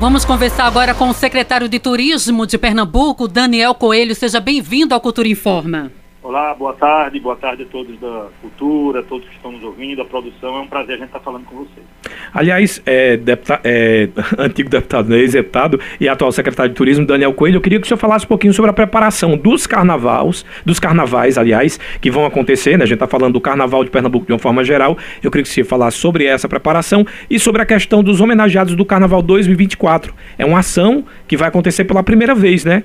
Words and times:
Vamos 0.00 0.24
conversar 0.24 0.66
agora 0.66 0.94
com 0.94 1.08
o 1.08 1.12
secretário 1.12 1.68
de 1.68 1.80
Turismo 1.80 2.46
de 2.46 2.56
Pernambuco, 2.56 3.26
Daniel 3.26 3.74
Coelho. 3.74 4.14
Seja 4.14 4.38
bem-vindo 4.38 4.94
ao 4.94 5.00
Cultura 5.00 5.26
Informa. 5.26 5.90
Olá, 6.28 6.54
boa 6.54 6.74
tarde, 6.74 7.18
boa 7.18 7.36
tarde 7.36 7.62
a 7.62 7.64
todos 7.64 7.98
da 7.98 8.26
cultura, 8.42 9.02
todos 9.02 9.26
que 9.26 9.34
estão 9.34 9.50
nos 9.50 9.64
ouvindo, 9.64 10.02
a 10.02 10.04
produção. 10.04 10.58
É 10.58 10.60
um 10.60 10.66
prazer 10.66 10.96
a 10.96 10.98
gente 10.98 11.06
estar 11.06 11.20
falando 11.20 11.46
com 11.46 11.56
vocês. 11.56 11.86
Aliás, 12.34 12.82
é, 12.84 13.18
é, 13.64 14.08
antigo 14.36 14.68
deputado, 14.68 15.08
né, 15.08 15.20
ex-deputado 15.20 15.80
e 15.98 16.06
atual 16.06 16.30
secretário 16.30 16.68
de 16.68 16.76
Turismo, 16.76 17.06
Daniel 17.06 17.32
Coelho, 17.32 17.56
eu 17.56 17.60
queria 17.62 17.80
que 17.80 17.86
o 17.86 17.88
senhor 17.88 17.96
falasse 17.96 18.26
um 18.26 18.28
pouquinho 18.28 18.52
sobre 18.52 18.70
a 18.70 18.74
preparação 18.74 19.38
dos 19.38 19.66
carnavais, 19.66 20.44
dos 20.66 20.78
carnavais, 20.78 21.38
aliás, 21.38 21.80
que 21.98 22.10
vão 22.10 22.26
acontecer, 22.26 22.76
né? 22.76 22.84
A 22.84 22.86
gente 22.86 22.96
está 22.96 23.06
falando 23.06 23.32
do 23.32 23.40
Carnaval 23.40 23.82
de 23.82 23.88
Pernambuco 23.88 24.26
de 24.26 24.32
uma 24.32 24.38
forma 24.38 24.62
geral. 24.62 24.98
Eu 25.22 25.30
queria 25.30 25.44
que 25.44 25.48
você 25.48 25.64
falasse 25.64 25.96
sobre 25.96 26.26
essa 26.26 26.46
preparação 26.46 27.06
e 27.30 27.40
sobre 27.40 27.62
a 27.62 27.64
questão 27.64 28.04
dos 28.04 28.20
homenageados 28.20 28.74
do 28.74 28.84
Carnaval 28.84 29.22
2024. 29.22 30.14
É 30.36 30.44
uma 30.44 30.58
ação 30.58 31.06
que 31.26 31.38
vai 31.38 31.48
acontecer 31.48 31.86
pela 31.86 32.02
primeira 32.02 32.34
vez, 32.34 32.66
né? 32.66 32.84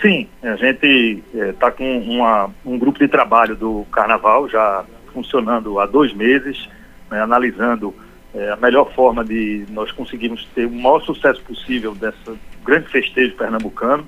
Sim, 0.00 0.26
a 0.42 0.56
gente 0.56 1.22
está 1.34 1.66
é, 1.66 1.70
com 1.70 1.98
uma, 1.98 2.50
um 2.64 2.78
grupo 2.78 2.98
de 2.98 3.06
trabalho 3.06 3.54
do 3.54 3.84
Carnaval 3.92 4.48
já 4.48 4.84
funcionando 5.12 5.78
há 5.78 5.84
dois 5.84 6.14
meses, 6.14 6.68
né, 7.10 7.20
analisando 7.20 7.94
é, 8.34 8.50
a 8.50 8.56
melhor 8.56 8.90
forma 8.94 9.22
de 9.22 9.66
nós 9.68 9.92
conseguirmos 9.92 10.46
ter 10.54 10.64
o 10.64 10.70
maior 10.70 11.00
sucesso 11.02 11.42
possível 11.42 11.94
dessa 11.94 12.34
grande 12.64 12.88
festejo 12.88 13.36
pernambucano. 13.36 14.06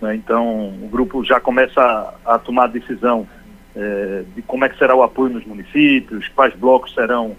Né, 0.00 0.14
então, 0.14 0.68
o 0.68 0.88
grupo 0.90 1.22
já 1.22 1.38
começa 1.38 1.78
a, 2.24 2.34
a 2.34 2.38
tomar 2.38 2.64
a 2.64 2.68
decisão 2.68 3.28
é, 3.76 4.24
de 4.34 4.40
como 4.40 4.64
é 4.64 4.68
que 4.70 4.78
será 4.78 4.94
o 4.94 5.02
apoio 5.02 5.34
nos 5.34 5.44
municípios, 5.44 6.26
quais 6.28 6.54
blocos 6.54 6.94
serão 6.94 7.36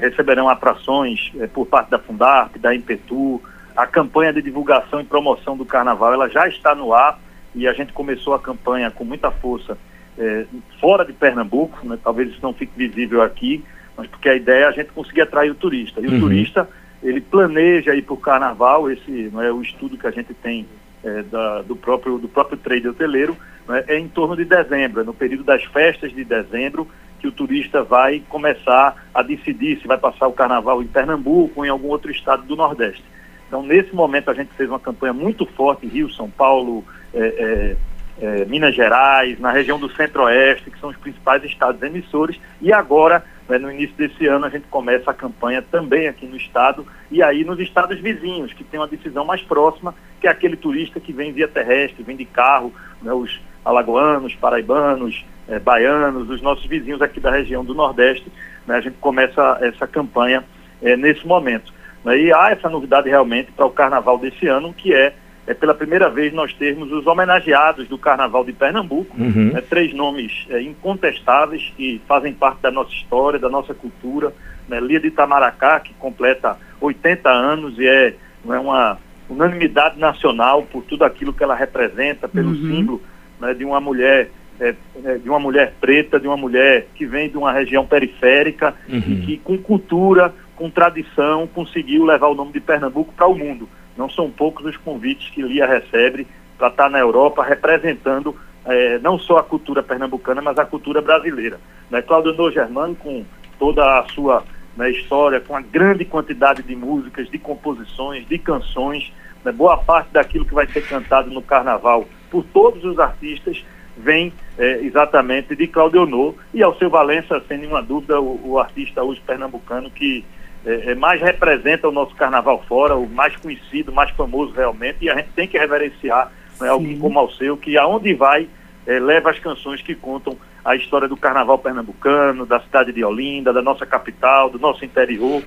receberão 0.00 0.48
atrações 0.48 1.32
por 1.52 1.66
parte 1.66 1.90
da 1.90 1.98
Fundarp, 1.98 2.56
da 2.56 2.72
Impetu, 2.72 3.42
a 3.76 3.86
campanha 3.86 4.32
de 4.32 4.42
divulgação 4.42 5.00
e 5.00 5.04
promoção 5.04 5.56
do 5.56 5.64
carnaval 5.64 6.12
ela 6.12 6.28
já 6.28 6.46
está 6.48 6.74
no 6.74 6.92
ar 6.92 7.18
e 7.54 7.66
a 7.66 7.72
gente 7.72 7.92
começou 7.92 8.34
a 8.34 8.38
campanha 8.38 8.90
com 8.90 9.04
muita 9.04 9.30
força 9.30 9.76
é, 10.18 10.44
fora 10.80 11.04
de 11.04 11.12
Pernambuco, 11.12 11.86
né? 11.86 11.98
talvez 12.02 12.30
isso 12.30 12.40
não 12.42 12.52
fique 12.52 12.72
visível 12.76 13.22
aqui, 13.22 13.64
mas 13.96 14.06
porque 14.08 14.28
a 14.28 14.34
ideia 14.34 14.64
é 14.64 14.68
a 14.68 14.72
gente 14.72 14.92
conseguir 14.92 15.22
atrair 15.22 15.50
o 15.50 15.54
turista. 15.54 16.00
E 16.00 16.06
uhum. 16.06 16.16
o 16.16 16.20
turista, 16.20 16.68
ele 17.02 17.20
planeja 17.20 17.94
ir 17.94 18.02
para 18.02 18.14
o 18.14 18.18
carnaval, 18.18 18.90
esse 18.90 19.30
não 19.32 19.42
é 19.42 19.50
o 19.50 19.62
estudo 19.62 19.98
que 19.98 20.06
a 20.06 20.10
gente 20.10 20.34
tem 20.34 20.66
é, 21.04 21.22
da, 21.22 21.62
do, 21.62 21.76
próprio, 21.76 22.18
do 22.18 22.28
próprio 22.28 22.58
trade 22.58 22.88
hoteleiro, 22.88 23.36
né? 23.68 23.84
é 23.88 23.98
em 23.98 24.08
torno 24.08 24.36
de 24.36 24.44
dezembro, 24.44 25.00
é 25.00 25.04
no 25.04 25.14
período 25.14 25.44
das 25.44 25.64
festas 25.64 26.12
de 26.12 26.24
dezembro, 26.24 26.88
que 27.18 27.28
o 27.28 27.32
turista 27.32 27.84
vai 27.84 28.20
começar 28.28 29.06
a 29.14 29.22
decidir 29.22 29.80
se 29.80 29.86
vai 29.86 29.96
passar 29.96 30.26
o 30.26 30.32
carnaval 30.32 30.82
em 30.82 30.86
Pernambuco 30.88 31.60
ou 31.60 31.64
em 31.64 31.68
algum 31.68 31.88
outro 31.88 32.10
estado 32.10 32.42
do 32.42 32.56
Nordeste. 32.56 33.04
Então, 33.52 33.62
nesse 33.62 33.94
momento, 33.94 34.30
a 34.30 34.34
gente 34.34 34.48
fez 34.54 34.66
uma 34.70 34.80
campanha 34.80 35.12
muito 35.12 35.44
forte 35.44 35.84
em 35.84 35.90
Rio, 35.90 36.10
São 36.10 36.30
Paulo, 36.30 36.82
é, 37.12 37.76
é, 38.18 38.24
é, 38.24 38.44
Minas 38.46 38.74
Gerais, 38.74 39.38
na 39.38 39.52
região 39.52 39.78
do 39.78 39.94
Centro-Oeste, 39.94 40.70
que 40.70 40.80
são 40.80 40.88
os 40.88 40.96
principais 40.96 41.44
estados 41.44 41.82
emissores, 41.82 42.40
e 42.62 42.72
agora, 42.72 43.22
né, 43.46 43.58
no 43.58 43.70
início 43.70 43.94
desse 43.94 44.26
ano, 44.26 44.46
a 44.46 44.48
gente 44.48 44.66
começa 44.68 45.10
a 45.10 45.12
campanha 45.12 45.60
também 45.60 46.08
aqui 46.08 46.24
no 46.24 46.34
estado, 46.34 46.86
e 47.10 47.22
aí 47.22 47.44
nos 47.44 47.60
estados 47.60 48.00
vizinhos, 48.00 48.54
que 48.54 48.64
tem 48.64 48.80
uma 48.80 48.88
decisão 48.88 49.22
mais 49.22 49.42
próxima, 49.42 49.94
que 50.18 50.26
é 50.26 50.30
aquele 50.30 50.56
turista 50.56 50.98
que 50.98 51.12
vem 51.12 51.30
via 51.30 51.46
terrestre, 51.46 52.02
vem 52.02 52.16
de 52.16 52.24
carro, 52.24 52.72
né, 53.02 53.12
os 53.12 53.38
alagoanos, 53.62 54.34
paraibanos, 54.34 55.26
é, 55.46 55.58
baianos, 55.58 56.30
os 56.30 56.40
nossos 56.40 56.64
vizinhos 56.64 57.02
aqui 57.02 57.20
da 57.20 57.30
região 57.30 57.62
do 57.62 57.74
Nordeste, 57.74 58.32
né, 58.66 58.76
a 58.76 58.80
gente 58.80 58.96
começa 58.96 59.58
essa 59.60 59.86
campanha 59.86 60.42
é, 60.80 60.96
nesse 60.96 61.26
momento. 61.26 61.70
Né? 62.04 62.18
E 62.18 62.32
há 62.32 62.50
essa 62.50 62.68
novidade 62.68 63.08
realmente 63.08 63.52
para 63.52 63.66
o 63.66 63.70
carnaval 63.70 64.18
desse 64.18 64.46
ano, 64.46 64.72
que 64.72 64.94
é, 64.94 65.14
é 65.46 65.54
pela 65.54 65.74
primeira 65.74 66.08
vez 66.08 66.32
nós 66.32 66.52
termos 66.52 66.90
os 66.92 67.06
homenageados 67.06 67.88
do 67.88 67.98
carnaval 67.98 68.44
de 68.44 68.52
Pernambuco, 68.52 69.16
uhum. 69.18 69.52
né? 69.52 69.60
três 69.60 69.94
nomes 69.94 70.46
é, 70.50 70.60
incontestáveis 70.62 71.72
que 71.76 72.00
fazem 72.06 72.32
parte 72.32 72.62
da 72.62 72.70
nossa 72.70 72.92
história, 72.92 73.38
da 73.38 73.48
nossa 73.48 73.74
cultura. 73.74 74.32
Né? 74.68 74.80
Lia 74.80 75.00
de 75.00 75.08
Itamaracá, 75.08 75.80
que 75.80 75.94
completa 75.94 76.58
80 76.80 77.28
anos 77.28 77.78
e 77.78 77.86
é, 77.86 78.14
é 78.48 78.58
uma 78.58 78.98
unanimidade 79.28 79.98
nacional 79.98 80.62
por 80.62 80.82
tudo 80.84 81.04
aquilo 81.04 81.32
que 81.32 81.42
ela 81.42 81.54
representa, 81.54 82.28
pelo 82.28 82.50
uhum. 82.50 82.68
símbolo 82.68 83.02
né, 83.40 83.54
de 83.54 83.64
uma 83.64 83.80
mulher 83.80 84.30
é, 84.60 84.74
é, 85.04 85.18
de 85.18 85.28
uma 85.28 85.40
mulher 85.40 85.74
preta, 85.80 86.20
de 86.20 86.28
uma 86.28 86.36
mulher 86.36 86.86
que 86.94 87.04
vem 87.04 87.28
de 87.28 87.36
uma 87.36 87.52
região 87.52 87.84
periférica 87.84 88.74
uhum. 88.88 88.98
e 88.98 89.16
que 89.16 89.38
com 89.38 89.58
cultura, 89.58 90.32
com 90.62 90.70
tradição, 90.70 91.48
conseguiu 91.48 92.04
levar 92.04 92.28
o 92.28 92.36
nome 92.36 92.52
de 92.52 92.60
Pernambuco 92.60 93.12
para 93.14 93.26
o 93.26 93.36
mundo. 93.36 93.68
Não 93.96 94.08
são 94.08 94.30
poucos 94.30 94.64
os 94.64 94.76
convites 94.76 95.28
que 95.30 95.42
Lia 95.42 95.66
recebe 95.66 96.24
para 96.56 96.68
estar 96.68 96.88
na 96.88 97.00
Europa 97.00 97.42
representando 97.42 98.36
é, 98.64 98.96
não 99.00 99.18
só 99.18 99.38
a 99.38 99.42
cultura 99.42 99.82
pernambucana, 99.82 100.40
mas 100.40 100.56
a 100.60 100.64
cultura 100.64 101.02
brasileira. 101.02 101.58
Né? 101.90 102.00
Cláudio 102.00 102.32
No 102.34 102.48
Germano, 102.48 102.94
com 102.94 103.24
toda 103.58 103.98
a 103.98 104.08
sua 104.10 104.44
né, 104.76 104.88
história, 104.92 105.40
com 105.40 105.56
a 105.56 105.60
grande 105.60 106.04
quantidade 106.04 106.62
de 106.62 106.76
músicas, 106.76 107.28
de 107.28 107.38
composições, 107.40 108.24
de 108.28 108.38
canções, 108.38 109.12
né, 109.44 109.50
boa 109.50 109.78
parte 109.78 110.12
daquilo 110.12 110.44
que 110.44 110.54
vai 110.54 110.68
ser 110.68 110.86
cantado 110.86 111.28
no 111.28 111.42
carnaval 111.42 112.06
por 112.30 112.44
todos 112.44 112.84
os 112.84 113.00
artistas 113.00 113.64
vem 113.96 114.32
é, 114.56 114.78
exatamente 114.80 115.56
de 115.56 115.66
Claudio 115.66 116.06
No 116.06 116.36
e 116.54 116.62
ao 116.62 116.76
seu 116.78 116.88
Valença, 116.88 117.42
sem 117.48 117.58
nenhuma 117.58 117.82
dúvida, 117.82 118.20
o, 118.20 118.52
o 118.52 118.58
artista 118.60 119.02
hoje 119.02 119.20
pernambucano 119.26 119.90
que 119.90 120.24
é, 120.64 120.92
é, 120.92 120.94
mais 120.94 121.20
representa 121.20 121.88
o 121.88 121.92
nosso 121.92 122.14
carnaval 122.14 122.62
fora, 122.68 122.94
o 122.96 123.08
mais 123.08 123.34
conhecido, 123.36 123.92
mais 123.92 124.10
famoso 124.12 124.52
realmente, 124.52 124.98
e 125.02 125.10
a 125.10 125.16
gente 125.16 125.30
tem 125.30 125.48
que 125.48 125.58
reverenciar 125.58 126.30
né, 126.60 126.68
alguém 126.68 126.98
como 126.98 127.20
o 127.20 127.30
seu, 127.32 127.56
que 127.56 127.76
aonde 127.76 128.14
vai 128.14 128.48
é, 128.86 128.98
leva 128.98 129.30
as 129.30 129.38
canções 129.38 129.82
que 129.82 129.94
contam 129.94 130.36
a 130.64 130.76
história 130.76 131.08
do 131.08 131.16
carnaval 131.16 131.58
pernambucano, 131.58 132.46
da 132.46 132.60
cidade 132.60 132.92
de 132.92 133.04
Olinda, 133.04 133.52
da 133.52 133.62
nossa 133.62 133.84
capital, 133.84 134.48
do 134.48 134.58
nosso 134.58 134.84
interior. 134.84 135.42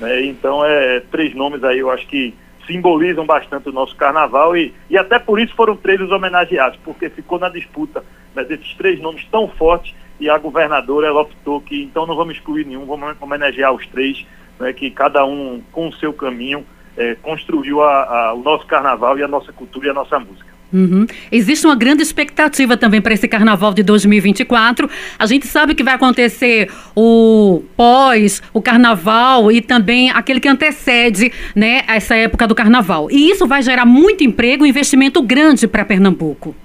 Né, 0.00 0.24
então, 0.24 0.64
é 0.64 1.00
três 1.00 1.34
nomes 1.34 1.62
aí, 1.62 1.78
eu 1.78 1.90
acho 1.90 2.06
que 2.06 2.34
simbolizam 2.66 3.26
bastante 3.26 3.68
o 3.68 3.72
nosso 3.72 3.94
carnaval 3.94 4.56
e, 4.56 4.74
e 4.88 4.96
até 4.96 5.18
por 5.18 5.38
isso 5.38 5.54
foram 5.54 5.76
três 5.76 6.00
os 6.00 6.10
homenageados, 6.10 6.78
porque 6.82 7.10
ficou 7.10 7.38
na 7.38 7.50
disputa 7.50 8.02
né, 8.34 8.42
desses 8.44 8.72
três 8.74 9.00
nomes 9.00 9.24
tão 9.30 9.48
fortes 9.48 9.94
e 10.18 10.30
a 10.30 10.38
governadora 10.38 11.08
ela 11.08 11.20
optou 11.20 11.60
que 11.60 11.82
então 11.82 12.06
não 12.06 12.16
vamos 12.16 12.36
excluir 12.36 12.64
nenhum, 12.64 12.86
vamos 12.86 13.16
homenagear 13.20 13.72
os 13.72 13.86
três 13.88 14.24
né, 14.58 14.72
que 14.72 14.90
cada 14.90 15.24
um 15.24 15.62
com 15.72 15.88
o 15.88 15.92
seu 15.94 16.12
caminho 16.12 16.64
é, 16.96 17.14
construiu 17.16 17.82
a, 17.82 18.04
a, 18.04 18.34
o 18.34 18.42
nosso 18.42 18.66
carnaval 18.66 19.18
e 19.18 19.22
a 19.22 19.28
nossa 19.28 19.52
cultura 19.52 19.88
e 19.88 19.90
a 19.90 19.94
nossa 19.94 20.18
música. 20.18 20.54
Uhum. 20.74 21.06
Existe 21.30 21.64
uma 21.64 21.76
grande 21.76 22.02
expectativa 22.02 22.76
também 22.76 23.00
para 23.00 23.14
esse 23.14 23.28
carnaval 23.28 23.72
de 23.72 23.84
2024. 23.84 24.90
A 25.16 25.24
gente 25.24 25.46
sabe 25.46 25.72
que 25.72 25.84
vai 25.84 25.94
acontecer 25.94 26.68
o 26.96 27.62
pós, 27.76 28.42
o 28.52 28.60
carnaval 28.60 29.52
e 29.52 29.60
também 29.60 30.10
aquele 30.10 30.40
que 30.40 30.48
antecede 30.48 31.32
né, 31.54 31.82
essa 31.86 32.16
época 32.16 32.48
do 32.48 32.56
carnaval. 32.56 33.08
E 33.08 33.30
isso 33.30 33.46
vai 33.46 33.62
gerar 33.62 33.86
muito 33.86 34.24
emprego 34.24 34.66
e 34.66 34.68
investimento 34.68 35.22
grande 35.22 35.68
para 35.68 35.84
Pernambuco. 35.84 36.56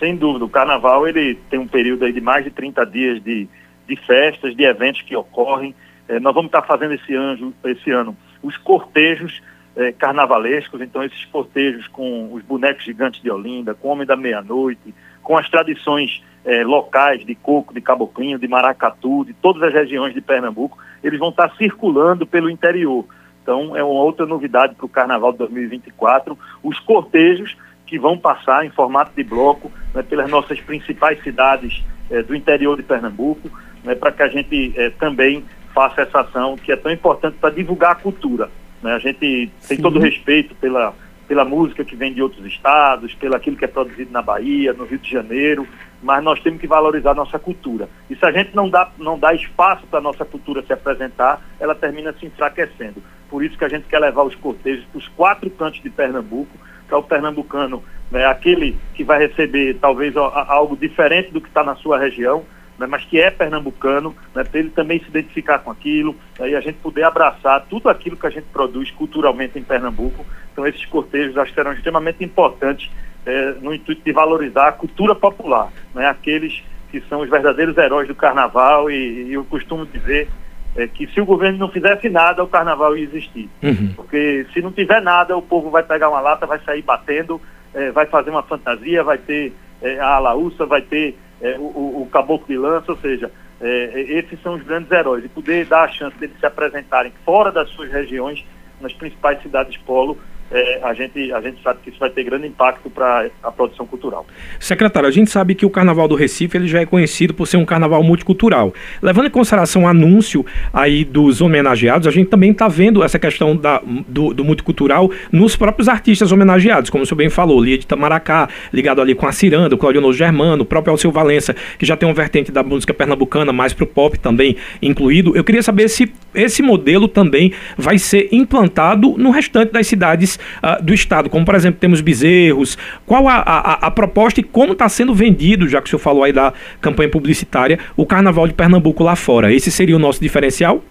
Sem 0.00 0.16
dúvida. 0.16 0.44
O 0.44 0.48
carnaval 0.48 1.06
ele 1.06 1.38
tem 1.48 1.58
um 1.60 1.68
período 1.68 2.10
de 2.12 2.20
mais 2.20 2.44
de 2.44 2.50
30 2.50 2.84
dias 2.84 3.22
de, 3.22 3.46
de 3.86 3.96
festas, 4.06 4.56
de 4.56 4.64
eventos 4.64 5.02
que 5.02 5.14
ocorrem. 5.14 5.72
É, 6.08 6.18
nós 6.18 6.34
vamos 6.34 6.48
estar 6.48 6.62
fazendo 6.62 6.94
esse, 6.94 7.14
anjo, 7.14 7.52
esse 7.64 7.90
ano 7.90 8.16
os 8.42 8.56
cortejos 8.56 9.42
é, 9.76 9.92
carnavalescos, 9.92 10.80
então 10.80 11.04
esses 11.04 11.24
cortejos 11.26 11.86
com 11.88 12.32
os 12.32 12.42
bonecos 12.42 12.84
gigantes 12.84 13.22
de 13.22 13.30
Olinda, 13.30 13.74
com 13.74 13.88
o 13.88 13.90
Homem 13.92 14.06
da 14.06 14.16
Meia-Noite, 14.16 14.94
com 15.22 15.36
as 15.36 15.48
tradições 15.48 16.22
é, 16.44 16.64
locais 16.64 17.24
de 17.24 17.34
coco, 17.34 17.74
de 17.74 17.80
caboclinho, 17.80 18.38
de 18.38 18.48
maracatu, 18.48 19.24
de 19.24 19.34
todas 19.34 19.62
as 19.62 19.72
regiões 19.72 20.14
de 20.14 20.20
Pernambuco, 20.20 20.78
eles 21.02 21.18
vão 21.18 21.28
estar 21.28 21.54
circulando 21.56 22.26
pelo 22.26 22.48
interior. 22.48 23.04
Então 23.42 23.76
é 23.76 23.82
uma 23.82 24.02
outra 24.02 24.26
novidade 24.26 24.74
para 24.74 24.86
o 24.86 24.88
Carnaval 24.88 25.32
de 25.32 25.38
2024, 25.38 26.38
os 26.62 26.78
cortejos 26.80 27.56
que 27.86 27.98
vão 27.98 28.18
passar 28.18 28.66
em 28.66 28.70
formato 28.70 29.12
de 29.16 29.22
bloco 29.22 29.70
né, 29.94 30.02
pelas 30.02 30.30
nossas 30.30 30.60
principais 30.60 31.22
cidades 31.22 31.82
é, 32.10 32.22
do 32.22 32.34
interior 32.34 32.76
de 32.76 32.82
Pernambuco, 32.82 33.50
né, 33.84 33.94
para 33.94 34.12
que 34.12 34.22
a 34.22 34.28
gente 34.28 34.74
é, 34.76 34.90
também 34.90 35.44
faça 35.78 36.00
essa 36.02 36.22
ação 36.22 36.56
que 36.56 36.72
é 36.72 36.76
tão 36.76 36.90
importante 36.90 37.36
para 37.40 37.54
divulgar 37.54 37.92
a 37.92 37.94
cultura. 37.94 38.50
Né? 38.82 38.94
A 38.94 38.98
gente 38.98 39.18
tem 39.20 39.52
Sim. 39.60 39.80
todo 39.80 40.00
respeito 40.00 40.52
pela, 40.56 40.92
pela 41.28 41.44
música 41.44 41.84
que 41.84 41.94
vem 41.94 42.12
de 42.12 42.20
outros 42.20 42.44
estados, 42.44 43.14
pelo 43.14 43.36
aquilo 43.36 43.56
que 43.56 43.64
é 43.64 43.68
produzido 43.68 44.10
na 44.10 44.20
Bahia, 44.20 44.72
no 44.72 44.84
Rio 44.84 44.98
de 44.98 45.08
Janeiro, 45.08 45.68
mas 46.02 46.20
nós 46.24 46.40
temos 46.40 46.60
que 46.60 46.66
valorizar 46.66 47.12
a 47.12 47.14
nossa 47.14 47.38
cultura. 47.38 47.88
E 48.10 48.16
se 48.16 48.26
a 48.26 48.32
gente 48.32 48.56
não 48.56 48.68
dá, 48.68 48.90
não 48.98 49.16
dá 49.16 49.32
espaço 49.32 49.86
para 49.86 50.00
a 50.00 50.02
nossa 50.02 50.24
cultura 50.24 50.64
se 50.66 50.72
apresentar, 50.72 51.40
ela 51.60 51.76
termina 51.76 52.12
se 52.18 52.26
enfraquecendo. 52.26 53.00
Por 53.30 53.44
isso 53.44 53.56
que 53.56 53.64
a 53.64 53.68
gente 53.68 53.86
quer 53.86 54.00
levar 54.00 54.24
os 54.24 54.34
cortejos 54.34 54.84
para 54.86 54.98
os 54.98 55.06
quatro 55.06 55.48
cantos 55.48 55.80
de 55.80 55.90
Pernambuco, 55.90 56.58
para 56.88 56.98
o 56.98 57.04
pernambucano, 57.04 57.84
né, 58.10 58.26
aquele 58.26 58.76
que 58.94 59.04
vai 59.04 59.18
receber 59.20 59.74
talvez 59.74 60.16
algo 60.16 60.76
diferente 60.76 61.30
do 61.30 61.40
que 61.40 61.46
está 61.46 61.62
na 61.62 61.76
sua 61.76 61.98
região, 61.98 62.44
né, 62.78 62.86
mas 62.86 63.04
que 63.04 63.20
é 63.20 63.30
pernambucano, 63.30 64.14
né, 64.34 64.44
para 64.44 64.60
ele 64.60 64.70
também 64.70 65.00
se 65.00 65.08
identificar 65.08 65.58
com 65.58 65.70
aquilo, 65.70 66.14
né, 66.38 66.50
e 66.50 66.54
a 66.54 66.60
gente 66.60 66.76
poder 66.76 67.02
abraçar 67.02 67.66
tudo 67.68 67.88
aquilo 67.88 68.16
que 68.16 68.26
a 68.26 68.30
gente 68.30 68.46
produz 68.52 68.90
culturalmente 68.92 69.58
em 69.58 69.62
Pernambuco. 69.62 70.24
Então 70.52 70.66
esses 70.66 70.84
cortejos 70.86 71.36
acho 71.36 71.50
que 71.50 71.54
serão 71.54 71.72
extremamente 71.72 72.24
importantes 72.24 72.90
é, 73.26 73.52
no 73.60 73.74
intuito 73.74 74.02
de 74.02 74.12
valorizar 74.12 74.68
a 74.68 74.72
cultura 74.72 75.14
popular, 75.14 75.70
né, 75.94 76.06
aqueles 76.06 76.62
que 76.90 77.00
são 77.02 77.20
os 77.20 77.28
verdadeiros 77.28 77.76
heróis 77.76 78.08
do 78.08 78.14
carnaval 78.14 78.90
e, 78.90 79.24
e 79.24 79.34
eu 79.34 79.44
costumo 79.44 79.84
dizer 79.84 80.28
é, 80.76 80.86
que 80.86 81.06
se 81.08 81.20
o 81.20 81.26
governo 81.26 81.58
não 81.58 81.68
fizesse 81.68 82.08
nada, 82.08 82.42
o 82.42 82.48
carnaval 82.48 82.96
ia 82.96 83.04
existir. 83.04 83.48
Uhum. 83.62 83.92
Porque 83.96 84.46
se 84.52 84.62
não 84.62 84.70
tiver 84.70 85.02
nada, 85.02 85.36
o 85.36 85.42
povo 85.42 85.70
vai 85.70 85.82
pegar 85.82 86.08
uma 86.08 86.20
lata, 86.20 86.46
vai 86.46 86.60
sair 86.60 86.82
batendo, 86.82 87.40
é, 87.74 87.90
vai 87.90 88.06
fazer 88.06 88.30
uma 88.30 88.42
fantasia, 88.42 89.02
vai 89.02 89.18
ter 89.18 89.52
é, 89.82 89.98
a 89.98 90.14
alaúça, 90.14 90.64
vai 90.64 90.80
ter 90.80 91.18
é, 91.40 91.56
o, 91.58 92.02
o, 92.02 92.08
caboclo 92.10 92.46
de 92.46 92.56
lança, 92.56 92.92
ou 92.92 92.98
seja, 92.98 93.30
é, 93.60 94.00
esses 94.00 94.40
são 94.42 94.54
os 94.54 94.62
grandes 94.62 94.90
heróis. 94.90 95.24
E 95.24 95.28
poder 95.28 95.66
dar 95.66 95.84
a 95.84 95.88
chance 95.88 96.16
deles 96.18 96.38
se 96.38 96.46
apresentarem 96.46 97.12
fora 97.24 97.52
das 97.52 97.68
suas 97.70 97.90
regiões, 97.90 98.44
nas 98.80 98.92
principais 98.92 99.42
cidades 99.42 99.76
polo, 99.78 100.18
é, 100.50 100.80
a, 100.82 100.94
gente, 100.94 101.30
a 101.32 101.40
gente 101.40 101.62
sabe 101.62 101.80
que 101.82 101.90
isso 101.90 101.98
vai 101.98 102.08
ter 102.08 102.24
grande 102.24 102.46
impacto 102.46 102.88
para 102.88 103.28
a 103.42 103.50
produção 103.50 103.86
cultural. 103.86 104.26
Secretário, 104.58 105.08
a 105.08 105.12
gente 105.12 105.30
sabe 105.30 105.54
que 105.54 105.66
o 105.66 105.70
Carnaval 105.70 106.08
do 106.08 106.14
Recife 106.14 106.56
ele 106.56 106.66
já 106.66 106.80
é 106.80 106.86
conhecido 106.86 107.34
por 107.34 107.46
ser 107.46 107.58
um 107.58 107.64
carnaval 107.64 108.02
multicultural. 108.02 108.72
Levando 109.02 109.26
em 109.26 109.30
consideração 109.30 109.84
o 109.84 109.86
anúncio 109.86 110.44
aí 110.72 111.04
dos 111.04 111.40
homenageados, 111.40 112.06
a 112.06 112.10
gente 112.10 112.28
também 112.28 112.52
está 112.52 112.66
vendo 112.66 113.02
essa 113.02 113.18
questão 113.18 113.54
da, 113.54 113.82
do, 114.08 114.32
do, 114.32 114.44
multicultural 114.44 115.10
nos 115.30 115.54
próprios 115.54 115.88
artistas 115.88 116.32
homenageados, 116.32 116.88
como 116.88 117.04
o 117.04 117.06
senhor 117.06 117.18
bem 117.18 117.28
falou, 117.28 117.60
Lia 117.60 117.76
de 117.76 117.86
Tamaracá, 117.86 118.48
ligado 118.72 119.02
ali 119.02 119.14
com 119.14 119.26
a 119.26 119.32
Ciranda, 119.32 119.74
o 119.74 119.78
Claudiono 119.78 120.12
Germano, 120.12 120.62
o 120.62 120.66
próprio 120.66 120.92
Alceu 120.92 121.12
Valença, 121.12 121.54
que 121.78 121.84
já 121.84 121.96
tem 121.96 122.08
uma 122.08 122.14
vertente 122.14 122.50
da 122.50 122.62
música 122.62 122.94
pernambucana, 122.94 123.52
mais 123.52 123.74
para 123.74 123.84
o 123.84 123.86
pop 123.86 124.18
também 124.18 124.56
incluído. 124.80 125.36
Eu 125.36 125.44
queria 125.44 125.62
saber 125.62 125.88
se 125.88 126.10
esse 126.34 126.62
modelo 126.62 127.06
também 127.06 127.52
vai 127.76 127.98
ser 127.98 128.28
implantado 128.32 129.14
no 129.18 129.30
restante 129.30 129.72
das 129.72 129.86
cidades 129.86 130.37
uh, 130.62 130.82
do 130.82 130.94
Estado, 130.94 131.28
como 131.28 131.44
por 131.44 131.54
exemplo 131.54 131.80
temos 131.80 132.00
bezerros, 132.00 132.78
qual 133.06 133.28
a, 133.28 133.36
a, 133.36 133.86
a 133.86 133.90
proposta 133.90 134.40
e 134.40 134.42
como 134.42 134.72
está 134.72 134.88
sendo 134.88 135.14
vendido, 135.14 135.68
já 135.68 135.80
que 135.80 135.86
o 135.86 135.90
senhor 135.90 136.00
falou 136.00 136.24
aí 136.24 136.32
da 136.32 136.52
campanha 136.80 137.08
publicitária, 137.08 137.78
o 137.96 138.06
Carnaval 138.06 138.46
de 138.46 138.54
Pernambuco 138.54 139.02
lá 139.02 139.16
fora. 139.16 139.52
Esse 139.52 139.70
seria 139.70 139.96
o 139.96 139.98
nosso 139.98 140.20
diferencial? 140.20 140.82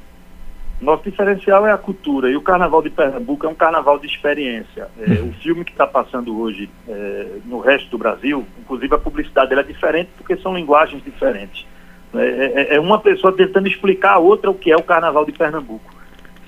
Nosso 0.79 1.03
diferencial 1.03 1.65
é 1.65 1.71
a 1.71 1.77
cultura 1.77 2.29
e 2.29 2.35
o 2.35 2.41
Carnaval 2.41 2.83
de 2.83 2.91
Pernambuco 2.91 3.47
é 3.47 3.49
um 3.49 3.55
carnaval 3.55 3.97
de 3.97 4.05
experiência. 4.05 4.88
É, 4.99 5.13
uhum. 5.13 5.29
o 5.29 5.33
filme 5.41 5.65
que 5.65 5.71
está 5.71 5.88
passando 5.88 6.39
hoje 6.39 6.69
é, 6.88 7.25
no 7.45 7.59
resto 7.59 7.89
do 7.89 7.97
Brasil, 7.97 8.45
inclusive 8.59 8.93
a 8.93 8.97
publicidade 9.00 9.50
dela 9.50 9.61
é 9.61 9.63
diferente 9.63 10.09
porque 10.15 10.38
são 10.38 10.55
linguagens 10.55 11.03
diferentes. 11.03 11.65
É, 12.13 12.73
é, 12.73 12.75
é 12.75 12.79
uma 12.79 13.00
pessoa 13.00 13.35
tentando 13.35 13.67
explicar 13.67 14.13
a 14.13 14.19
outra 14.19 14.51
o 14.51 14.53
que 14.53 14.71
é 14.71 14.75
o 14.75 14.83
Carnaval 14.83 15.25
de 15.25 15.31
Pernambuco. 15.31 15.96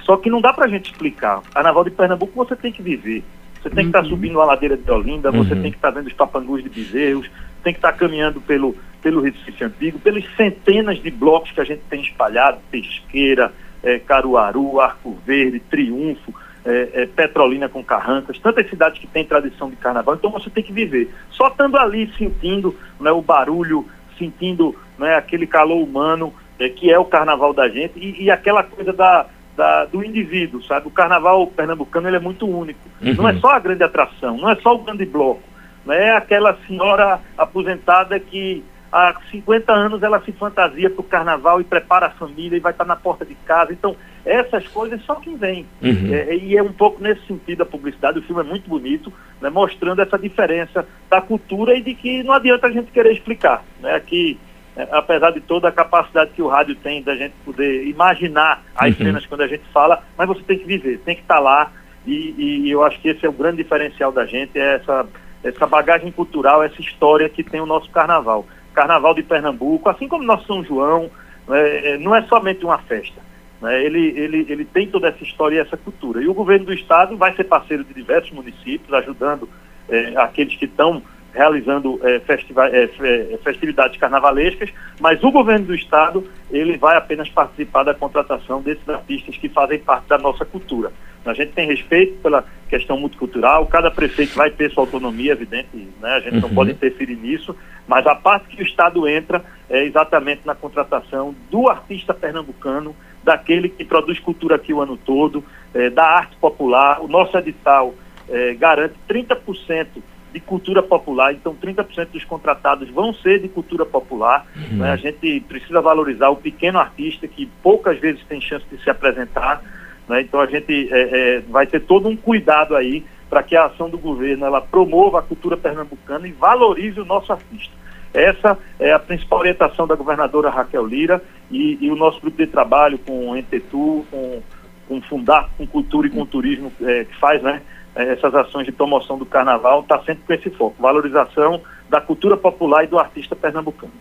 Só 0.10 0.18
que 0.18 0.28
não 0.28 0.42
dá 0.42 0.52
para 0.52 0.66
a 0.66 0.68
gente 0.68 0.92
explicar. 0.92 1.40
Carnaval 1.54 1.84
de 1.84 1.92
Pernambuco 1.92 2.34
você 2.34 2.56
tem 2.56 2.72
que 2.72 2.82
viver. 2.82 3.24
Você 3.62 3.70
tem 3.70 3.84
que 3.84 3.90
estar 3.90 4.00
tá 4.00 4.06
uhum. 4.06 4.10
subindo 4.10 4.42
a 4.42 4.46
ladeira 4.46 4.76
de 4.76 4.90
Olinda, 4.90 5.30
uhum. 5.30 5.44
você 5.44 5.56
tem 5.56 5.70
que 5.70 5.78
estar 5.78 5.92
tá 5.92 6.00
vendo 6.00 6.08
os 6.08 6.14
papangus 6.14 6.64
de 6.64 6.70
bezerros, 6.70 7.30
tem 7.64 7.74
que 7.74 7.78
estar 7.78 7.92
tá 7.92 7.98
caminhando 8.00 8.42
pelo, 8.42 8.76
pelo 9.04 9.22
Recife 9.22 9.64
Antigo, 9.64 10.00
pelas 10.00 10.24
centenas 10.36 11.00
de 11.00 11.12
blocos 11.12 11.52
que 11.52 11.62
a 11.62 11.64
gente 11.64 11.84
tem 11.88 12.02
espalhado, 12.02 12.58
Pesqueira, 12.72 13.54
é, 13.84 14.00
Caruaru, 14.00 14.82
Arco 14.82 15.16
Verde, 15.24 15.60
Triunfo, 15.60 16.34
é, 16.66 16.90
é, 17.04 17.06
Petrolina 17.06 17.70
com 17.70 17.84
Carrancas, 17.84 18.40
tantas 18.40 18.68
cidades 18.68 18.98
que 18.98 19.06
têm 19.06 19.24
tradição 19.24 19.70
de 19.70 19.76
carnaval, 19.76 20.16
então 20.16 20.32
você 20.32 20.50
tem 20.50 20.64
que 20.64 20.74
viver. 20.74 21.14
Só 21.30 21.50
estando 21.50 21.78
ali 21.78 22.12
sentindo 22.18 22.76
né, 23.00 23.12
o 23.12 23.22
barulho, 23.22 23.86
sentindo 24.18 24.76
né, 24.98 25.18
aquele 25.18 25.46
calor 25.46 25.84
humano, 25.84 26.34
é, 26.58 26.68
que 26.68 26.92
é 26.92 26.98
o 26.98 27.06
carnaval 27.06 27.54
da 27.54 27.70
gente, 27.70 27.94
e, 28.00 28.24
e 28.24 28.32
aquela 28.32 28.64
coisa 28.64 28.92
da, 28.92 29.28
da, 29.60 29.84
do 29.84 30.02
indivíduo, 30.02 30.64
sabe? 30.64 30.88
O 30.88 30.92
carnaval 30.92 31.46
pernambucano 31.48 32.08
ele 32.08 32.16
é 32.16 32.20
muito 32.20 32.48
único. 32.48 32.80
Uhum. 33.02 33.14
Não 33.16 33.28
é 33.28 33.34
só 33.42 33.50
a 33.50 33.60
grande 33.60 33.84
atração, 33.84 34.38
não 34.38 34.50
é 34.50 34.56
só 34.56 34.74
o 34.74 34.78
grande 34.78 35.06
bloco. 35.06 35.44
Não 35.86 35.94
é 35.94 36.16
aquela 36.16 36.58
senhora 36.66 37.20
aposentada 37.38 38.18
que 38.22 38.64
há 38.90 39.14
50 39.30 39.74
anos 39.74 40.02
ela 40.02 40.22
se 40.22 40.32
fantasia 40.32 40.90
para 40.90 41.02
o 41.02 41.04
carnaval 41.04 41.60
e 41.60 41.66
prepara 41.66 42.06
a 42.06 42.12
família 42.12 42.56
e 42.56 42.62
vai 42.62 42.72
estar 42.72 42.86
na 42.86 42.96
porta 42.96 43.26
de 43.26 43.36
casa. 43.36 43.74
Então, 43.74 43.98
essas 44.26 44.66
coisas 44.70 45.04
só 45.04 45.16
quem 45.16 45.36
vem. 45.36 45.66
Uhum. 45.82 46.14
É, 46.14 46.38
e 46.38 46.56
é 46.56 46.64
um 46.64 46.72
pouco 46.72 47.04
nesse 47.04 47.28
sentido 47.28 47.64
a 47.64 47.66
publicidade. 47.66 48.20
O 48.20 48.24
filme 48.24 48.42
é 48.42 48.46
muito 48.46 48.70
bonito, 48.70 49.12
né, 49.42 49.50
mostrando 49.50 50.02
essa 50.02 50.18
diferença 50.18 50.88
da 51.10 51.20
cultura 51.20 51.76
e 51.76 51.82
de 51.82 51.94
que 51.96 52.24
não 52.24 52.32
adianta 52.32 52.68
a 52.68 52.72
gente 52.72 52.94
querer 52.94 53.12
explicar. 53.12 53.62
Né, 53.82 54.00
que 54.00 54.40
é, 54.76 54.88
apesar 54.92 55.32
de 55.32 55.42
toda 55.42 55.68
a 55.68 55.72
capacidade 55.72 56.32
que 56.32 56.42
o 56.42 56.48
rádio 56.48 56.76
tem 56.76 57.02
da 57.02 57.16
gente 57.16 57.34
poder 57.44 57.88
imaginar 57.88 58.64
as 58.76 58.92
uhum. 58.92 59.06
cenas 59.06 59.26
quando 59.26 59.42
a 59.42 59.48
gente 59.48 59.64
fala, 59.74 60.04
mas 60.18 60.28
você 60.28 60.42
tem 60.44 60.60
que 60.60 60.66
viver, 60.66 61.00
tem 61.00 61.16
que 61.16 61.22
estar 61.22 61.40
lá 61.40 61.72
e, 62.06 62.66
e, 62.66 62.72
eu 62.72 62.84
acho 62.84 63.00
que 63.00 63.10
esse 63.10 63.26
é 63.26 63.30
o 63.30 63.34
grande 63.34 63.58
diferencial 63.58 64.12
da 64.12 64.26
gente, 64.26 64.58
é 64.58 64.76
essa, 64.76 65.06
essa 65.44 65.68
bagagem 65.68 66.12
cultural, 66.12 66.64
essa 66.64 66.82
história 66.82 67.30
que 67.30 67.44
tem 67.44 67.62
o 67.62 67.66
nosso 67.66 67.90
carnaval. 67.92 68.48
Carnaval 68.74 69.14
de 69.14 69.24
Pernambuco, 69.24 69.90
assim 69.90 70.08
como 70.08 70.24
nosso 70.24 70.48
São 70.48 70.64
João, 70.64 71.12
é, 71.50 71.92
é 71.92 71.98
não 71.98 72.16
é 72.16 72.24
somente 72.24 72.64
uma 72.64 72.78
festa. 72.80 73.22
Né? 73.62 73.84
Ele, 73.84 74.14
ele, 74.18 74.46
ele 74.50 74.66
tem 74.66 74.88
toda 74.88 75.10
essa 75.10 75.24
história 75.24 75.58
e 75.58 75.60
essa 75.60 75.78
cultura. 75.78 76.22
E 76.22 76.28
o 76.28 76.34
governo 76.34 76.66
do 76.66 76.74
estado 76.74 77.18
vai 77.18 77.36
ser 77.36 77.44
parceiro 77.44 77.84
de 77.84 77.94
diversos 77.94 78.32
municípios, 78.32 78.94
ajudando 78.94 79.50
é, 79.90 80.14
aqueles 80.18 80.56
que 80.56 80.66
estão 80.66 81.02
realizando 81.34 82.00
é, 82.04 82.16
é, 82.16 83.38
festividades 83.44 83.98
carnavalescas, 83.98 84.72
mas 85.00 85.24
o 85.24 85.32
governo 85.32 85.68
do 85.68 85.76
estado 85.76 86.28
ele 86.52 86.78
vai 86.78 86.98
apenas 86.98 87.30
participar 87.30 87.84
da 87.84 87.94
contratação 87.94 88.62
desses 88.62 88.88
artistas 88.90 89.38
que 89.38 89.50
fazem 89.50 89.80
parte 89.80 90.08
da 90.08 90.18
nossa 90.18 90.44
cultura. 90.44 90.92
A 91.26 91.34
gente 91.34 91.52
tem 91.52 91.68
respeito 91.68 92.18
pela 92.22 92.46
questão 92.70 92.98
multicultural, 92.98 93.66
cada 93.68 93.92
prefeito 93.92 94.36
vai 94.36 94.50
ter 94.50 94.72
sua 94.72 94.84
autonomia, 94.84 95.34
evidente, 95.34 95.70
né? 96.00 96.12
a 96.12 96.20
gente 96.20 96.36
uhum. 96.36 96.42
não 96.42 96.50
pode 96.50 96.72
interferir 96.72 97.16
nisso, 97.16 97.56
mas 97.88 98.08
a 98.08 98.16
parte 98.16 98.48
que 98.48 98.62
o 98.62 98.66
Estado 98.66 99.08
entra 99.08 99.44
é 99.70 99.84
exatamente 99.84 100.42
na 100.46 100.56
contratação 100.56 101.36
do 101.52 101.68
artista 101.68 102.14
pernambucano, 102.14 102.96
daquele 103.24 103.70
que 103.70 103.84
produz 103.84 104.20
cultura 104.20 104.56
aqui 104.56 104.74
o 104.74 104.82
ano 104.82 104.98
todo, 104.98 105.44
é, 105.74 105.90
da 105.90 106.06
arte 106.06 106.36
popular. 106.38 107.02
O 107.02 107.08
nosso 107.08 107.38
edital 107.38 107.94
é, 108.30 108.54
garante 108.54 108.96
30% 109.08 109.88
de 110.32 110.40
cultura 110.40 110.84
popular, 110.84 111.34
então 111.34 111.56
30% 111.56 112.10
dos 112.12 112.24
contratados 112.24 112.90
vão 112.90 113.14
ser 113.14 113.40
de 113.40 113.48
cultura 113.48 113.86
popular. 113.86 114.46
Uhum. 114.56 114.78
Né? 114.78 114.92
A 114.92 114.96
gente 114.96 115.40
precisa 115.48 115.82
valorizar 115.82 116.30
o 116.30 116.36
pequeno 116.36 116.80
artista 116.80 117.28
que 117.28 117.48
poucas 117.64 118.00
vezes 118.00 118.24
tem 118.26 118.40
chance 118.40 118.66
de 118.72 118.82
se 118.84 118.90
apresentar. 118.90 119.64
Né? 120.08 120.22
Então 120.22 120.40
a 120.40 120.46
gente 120.46 120.90
é, 120.92 121.38
é, 121.38 121.40
vai 121.42 121.66
ter 121.66 121.82
todo 121.82 122.08
um 122.08 122.16
cuidado 122.16 122.76
aí 122.76 123.04
para 123.30 123.44
que 123.44 123.56
a 123.56 123.66
ação 123.66 123.90
do 123.90 123.98
governo 123.98 124.46
ela 124.46 124.62
promova 124.62 125.20
a 125.20 125.22
cultura 125.22 125.56
pernambucana 125.56 126.28
e 126.28 126.32
valorize 126.32 127.00
o 127.00 127.06
nosso 127.06 127.32
artista. 127.32 127.74
Essa 128.14 128.58
é 128.80 128.92
a 128.92 128.98
principal 128.98 129.40
orientação 129.40 129.86
da 129.86 129.96
governadora 129.96 130.50
Raquel 130.50 130.86
Lira 130.86 131.22
e, 131.52 131.78
e 131.80 131.92
o 131.92 131.96
nosso 131.96 132.20
grupo 132.20 132.38
de 132.38 132.48
trabalho 132.48 132.98
com 132.98 133.30
o 133.30 133.38
Entetu, 133.38 134.04
com, 134.10 134.42
com 134.88 135.02
Fundar, 135.02 135.50
com 135.58 135.68
Cultura 135.68 136.08
e 136.08 136.10
com 136.10 136.26
Turismo, 136.26 136.72
é, 136.82 137.06
que 137.06 137.16
faz, 137.18 137.42
né? 137.44 137.62
É, 137.96 138.14
essas 138.14 138.34
ações 138.36 138.66
de 138.66 138.72
promoção 138.72 139.18
do 139.18 139.26
carnaval 139.26 139.82
está 139.82 140.00
sempre 140.04 140.24
com 140.26 140.34
esse 140.34 140.50
foco, 140.52 140.76
valorização 140.80 141.62
da 141.90 142.00
cultura 142.00 142.38
popular 142.38 142.84
e 142.84 142.88
do 142.88 143.00
artista 143.00 143.36
pernambucano. 143.36 143.94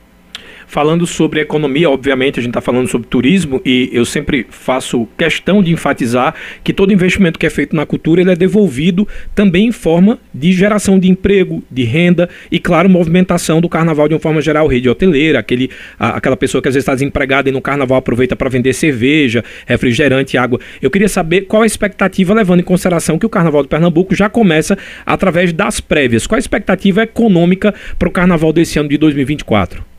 Falando 0.69 1.07
sobre 1.07 1.41
economia, 1.41 1.89
obviamente 1.89 2.39
a 2.39 2.43
gente 2.43 2.51
está 2.51 2.61
falando 2.61 2.87
sobre 2.89 3.09
turismo 3.09 3.59
e 3.65 3.89
eu 3.91 4.05
sempre 4.05 4.47
faço 4.51 5.09
questão 5.17 5.63
de 5.63 5.73
enfatizar 5.73 6.35
que 6.63 6.75
todo 6.75 6.93
investimento 6.93 7.39
que 7.39 7.47
é 7.47 7.51
feito 7.51 7.75
na 7.75 7.87
cultura 7.87 8.21
ele 8.21 8.31
é 8.31 8.37
devolvido 8.37 9.09
também 9.35 9.69
em 9.69 9.73
forma 9.73 10.19
de 10.33 10.53
geração 10.53 10.99
de 10.99 11.09
emprego, 11.09 11.65
de 11.71 11.85
renda 11.85 12.29
e, 12.53 12.59
claro, 12.59 12.87
movimentação 12.87 13.63
do 13.63 13.69
carnaval 13.69 14.09
de 14.09 14.15
uma 14.15 14.21
forma 14.21 14.43
geral, 14.43 14.67
rede 14.67 14.91
hoteleira, 14.91 15.39
aquele, 15.39 15.71
a, 15.99 16.19
aquela 16.19 16.37
pessoa 16.37 16.61
que 16.61 16.69
às 16.69 16.75
vezes 16.75 16.85
está 16.85 16.93
desempregada 16.93 17.49
e 17.49 17.53
no 17.53 17.63
carnaval 17.63 17.97
aproveita 17.97 18.37
para 18.37 18.51
vender 18.51 18.75
cerveja, 18.75 19.43
refrigerante, 19.65 20.37
água. 20.37 20.61
Eu 20.83 20.91
queria 20.91 21.09
saber 21.09 21.47
qual 21.47 21.63
a 21.63 21.67
expectativa, 21.67 22.35
levando 22.35 22.61
em 22.61 22.65
consideração 22.65 23.19
que 23.19 23.25
o 23.25 23.31
Carnaval 23.31 23.63
de 23.63 23.69
Pernambuco 23.69 24.15
já 24.15 24.29
começa 24.29 24.77
através 25.07 25.51
das 25.51 25.81
prévias. 25.81 26.27
Qual 26.27 26.37
a 26.37 26.39
expectativa 26.39 27.05
econômica 27.05 27.75
para 27.99 28.09
o 28.09 28.13
carnaval 28.13 28.53
desse 28.53 28.79
ano 28.79 28.91
de 28.91 28.99
2024? 28.99 29.98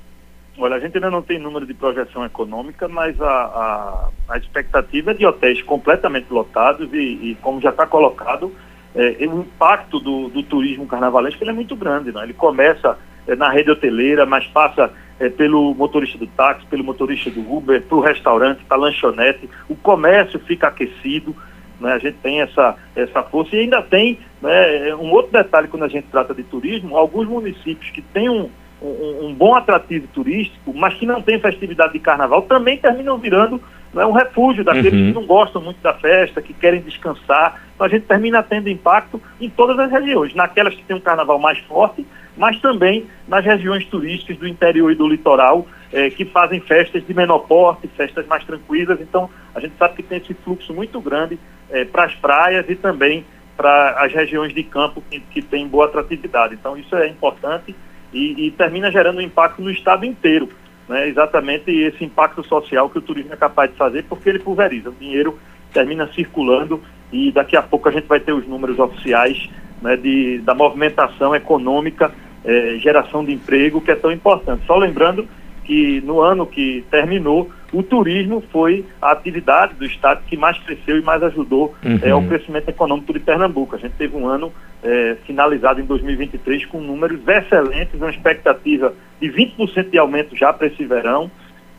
Olha, 0.61 0.75
a 0.75 0.79
gente 0.79 0.95
ainda 0.95 1.09
não 1.09 1.21
tem 1.21 1.39
número 1.39 1.65
de 1.65 1.73
projeção 1.73 2.25
econômica, 2.25 2.85
mas 2.89 3.19
a, 3.21 3.25
a, 3.25 4.09
a 4.27 4.37
expectativa 4.37 5.11
é 5.11 5.13
de 5.13 5.25
hotéis 5.25 5.61
completamente 5.61 6.27
lotados 6.29 6.93
e, 6.93 6.97
e 6.97 7.37
como 7.41 7.61
já 7.61 7.69
está 7.69 7.87
colocado, 7.87 8.53
é, 8.93 9.25
o 9.25 9.39
impacto 9.39 10.01
do, 10.01 10.27
do 10.27 10.43
turismo 10.43 10.85
carnavalesco 10.85 11.45
é 11.45 11.53
muito 11.53 11.77
grande. 11.77 12.11
Né? 12.11 12.23
Ele 12.23 12.33
começa 12.33 12.97
é, 13.25 13.37
na 13.37 13.49
rede 13.49 13.71
hoteleira, 13.71 14.25
mas 14.25 14.45
passa 14.47 14.91
é, 15.17 15.29
pelo 15.29 15.73
motorista 15.73 16.17
do 16.17 16.27
táxi, 16.27 16.65
pelo 16.65 16.83
motorista 16.83 17.29
do 17.29 17.39
Uber, 17.39 17.81
para 17.81 17.97
o 17.97 18.01
restaurante, 18.01 18.65
para 18.65 18.75
a 18.75 18.81
lanchonete. 18.81 19.49
O 19.69 19.77
comércio 19.77 20.39
fica 20.39 20.67
aquecido, 20.67 21.33
né? 21.79 21.93
a 21.93 21.99
gente 21.99 22.17
tem 22.17 22.41
essa, 22.41 22.75
essa 22.97 23.23
força 23.23 23.55
e 23.55 23.59
ainda 23.59 23.81
tem 23.81 24.19
né, 24.41 24.93
um 24.95 25.09
outro 25.11 25.31
detalhe 25.31 25.69
quando 25.69 25.83
a 25.83 25.89
gente 25.89 26.07
trata 26.11 26.33
de 26.33 26.43
turismo, 26.43 26.97
alguns 26.97 27.29
municípios 27.29 27.89
que 27.91 28.01
têm 28.01 28.27
um 28.27 28.49
um, 28.81 29.27
um, 29.27 29.33
bom 29.33 29.55
atrativo 29.55 30.07
turístico, 30.07 30.73
mas 30.73 30.93
que 30.93 31.05
não 31.05 31.21
tem 31.21 31.39
festividade 31.39 31.93
de 31.93 31.99
carnaval, 31.99 32.43
também 32.43 32.77
terminam 32.77 33.17
virando 33.17 33.61
né, 33.93 34.05
um 34.05 34.11
refúgio 34.11 34.63
daqueles 34.63 34.93
uhum. 34.93 35.07
que 35.07 35.13
não 35.13 35.25
gostam 35.25 35.61
muito 35.61 35.81
da 35.81 35.93
festa, 35.93 36.41
que 36.41 36.53
querem 36.53 36.81
descansar. 36.81 37.61
Então 37.75 37.85
a 37.85 37.89
gente 37.89 38.05
termina 38.05 38.41
tendo 38.41 38.69
impacto 38.69 39.21
em 39.39 39.49
todas 39.49 39.77
as 39.79 39.91
regiões, 39.91 40.33
naquelas 40.33 40.75
que 40.75 40.83
tem 40.83 40.95
um 40.95 41.01
carnaval 41.01 41.39
mais 41.39 41.59
forte, 41.59 42.05
mas 42.37 42.59
também 42.59 43.05
nas 43.27 43.43
regiões 43.43 43.85
turísticas 43.85 44.37
do 44.37 44.47
interior 44.47 44.91
e 44.91 44.95
do 44.95 45.07
litoral, 45.07 45.67
eh, 45.91 46.09
que 46.09 46.23
fazem 46.23 46.61
festas 46.61 47.05
de 47.05 47.13
menor 47.13 47.39
porte, 47.39 47.87
festas 47.97 48.25
mais 48.27 48.43
tranquilas. 48.45 49.01
Então 49.01 49.29
a 49.53 49.59
gente 49.59 49.73
sabe 49.77 49.95
que 49.95 50.03
tem 50.03 50.19
esse 50.19 50.33
fluxo 50.33 50.73
muito 50.73 51.01
grande 51.01 51.37
eh, 51.69 51.83
para 51.83 52.05
as 52.05 52.15
praias 52.15 52.65
e 52.69 52.75
também 52.75 53.25
para 53.57 54.01
as 54.01 54.13
regiões 54.13 54.53
de 54.53 54.63
campo 54.63 55.03
que, 55.11 55.19
que 55.19 55.41
têm 55.41 55.67
boa 55.67 55.85
atratividade. 55.85 56.53
Então 56.53 56.77
isso 56.77 56.95
é 56.95 57.07
importante 57.07 57.75
e, 58.13 58.47
e 58.47 58.51
termina 58.51 58.91
gerando 58.91 59.19
um 59.19 59.21
impacto 59.21 59.61
no 59.61 59.71
estado 59.71 60.05
inteiro. 60.05 60.49
Né? 60.87 61.07
Exatamente 61.07 61.71
esse 61.71 62.03
impacto 62.03 62.43
social 62.43 62.89
que 62.89 62.97
o 62.97 63.01
turismo 63.01 63.33
é 63.33 63.37
capaz 63.37 63.71
de 63.71 63.77
fazer, 63.77 64.05
porque 64.09 64.29
ele 64.29 64.39
pulveriza. 64.39 64.89
O 64.89 64.95
dinheiro 64.95 65.37
termina 65.71 66.07
circulando 66.13 66.81
e 67.11 67.31
daqui 67.31 67.55
a 67.55 67.61
pouco 67.61 67.87
a 67.89 67.91
gente 67.91 68.07
vai 68.07 68.19
ter 68.19 68.33
os 68.33 68.47
números 68.47 68.79
oficiais 68.79 69.49
né, 69.81 69.95
de, 69.95 70.39
da 70.39 70.53
movimentação 70.53 71.35
econômica, 71.35 72.11
eh, 72.43 72.77
geração 72.79 73.23
de 73.23 73.33
emprego, 73.33 73.81
que 73.81 73.91
é 73.91 73.95
tão 73.95 74.11
importante. 74.11 74.65
Só 74.65 74.75
lembrando 74.77 75.27
que 75.63 76.01
no 76.01 76.21
ano 76.21 76.45
que 76.45 76.83
terminou, 76.89 77.51
o 77.71 77.83
turismo 77.83 78.43
foi 78.51 78.85
a 79.01 79.11
atividade 79.11 79.75
do 79.75 79.85
Estado 79.85 80.21
que 80.27 80.35
mais 80.35 80.57
cresceu 80.59 80.97
e 80.97 81.01
mais 81.01 81.21
ajudou 81.23 81.75
uhum. 81.83 81.99
é, 82.01 82.09
ao 82.09 82.23
crescimento 82.23 82.69
econômico 82.69 83.13
de 83.13 83.19
Pernambuco. 83.19 83.75
A 83.75 83.79
gente 83.79 83.93
teve 83.93 84.15
um 84.15 84.27
ano 84.27 84.51
é, 84.83 85.17
finalizado 85.25 85.79
em 85.79 85.85
2023 85.85 86.65
com 86.65 86.81
números 86.81 87.19
excelentes, 87.27 87.93
uma 87.95 88.09
expectativa 88.09 88.93
de 89.21 89.27
20% 89.29 89.89
de 89.89 89.97
aumento 89.97 90.35
já 90.35 90.51
para 90.51 90.67
esse 90.67 90.83
verão. 90.85 91.29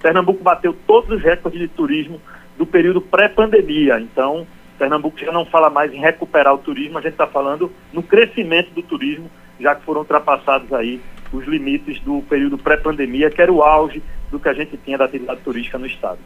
Pernambuco 0.00 0.42
bateu 0.42 0.74
todos 0.86 1.10
os 1.10 1.22
recordes 1.22 1.60
de 1.60 1.68
turismo 1.68 2.20
do 2.56 2.64
período 2.64 3.00
pré-pandemia. 3.00 4.00
Então, 4.00 4.46
Pernambuco 4.78 5.18
já 5.18 5.32
não 5.32 5.44
fala 5.44 5.68
mais 5.68 5.92
em 5.92 6.00
recuperar 6.00 6.54
o 6.54 6.58
turismo, 6.58 6.98
a 6.98 7.02
gente 7.02 7.12
está 7.12 7.26
falando 7.26 7.70
no 7.92 8.02
crescimento 8.02 8.70
do 8.70 8.82
turismo, 8.82 9.30
já 9.58 9.74
que 9.74 9.84
foram 9.84 10.00
ultrapassados 10.00 10.72
aí 10.72 11.00
os 11.32 11.46
limites 11.46 12.00
do 12.00 12.22
período 12.22 12.58
pré-pandemia, 12.58 13.30
que 13.30 13.40
era 13.40 13.52
o 13.52 13.62
auge 13.62 14.02
do 14.30 14.38
que 14.38 14.48
a 14.48 14.52
gente 14.52 14.76
tinha 14.84 14.98
da 14.98 15.04
atividade 15.04 15.40
turística 15.40 15.78
no 15.78 15.86
estado. 15.86 16.18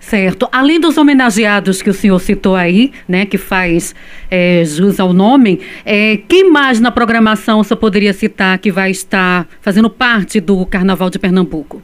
Certo. 0.00 0.48
Além 0.50 0.80
dos 0.80 0.96
homenageados 0.96 1.82
que 1.82 1.90
o 1.90 1.94
senhor 1.94 2.18
citou 2.18 2.56
aí, 2.56 2.92
né, 3.06 3.26
que 3.26 3.36
faz 3.36 3.94
é, 4.30 4.64
jus 4.64 4.98
ao 4.98 5.12
nome, 5.12 5.60
é, 5.84 6.16
quem 6.28 6.50
mais 6.50 6.80
na 6.80 6.90
programação 6.90 7.62
você 7.62 7.76
poderia 7.76 8.12
citar 8.12 8.58
que 8.58 8.70
vai 8.70 8.90
estar 8.90 9.46
fazendo 9.60 9.90
parte 9.90 10.40
do 10.40 10.64
Carnaval 10.66 11.10
de 11.10 11.18
Pernambuco? 11.18 11.82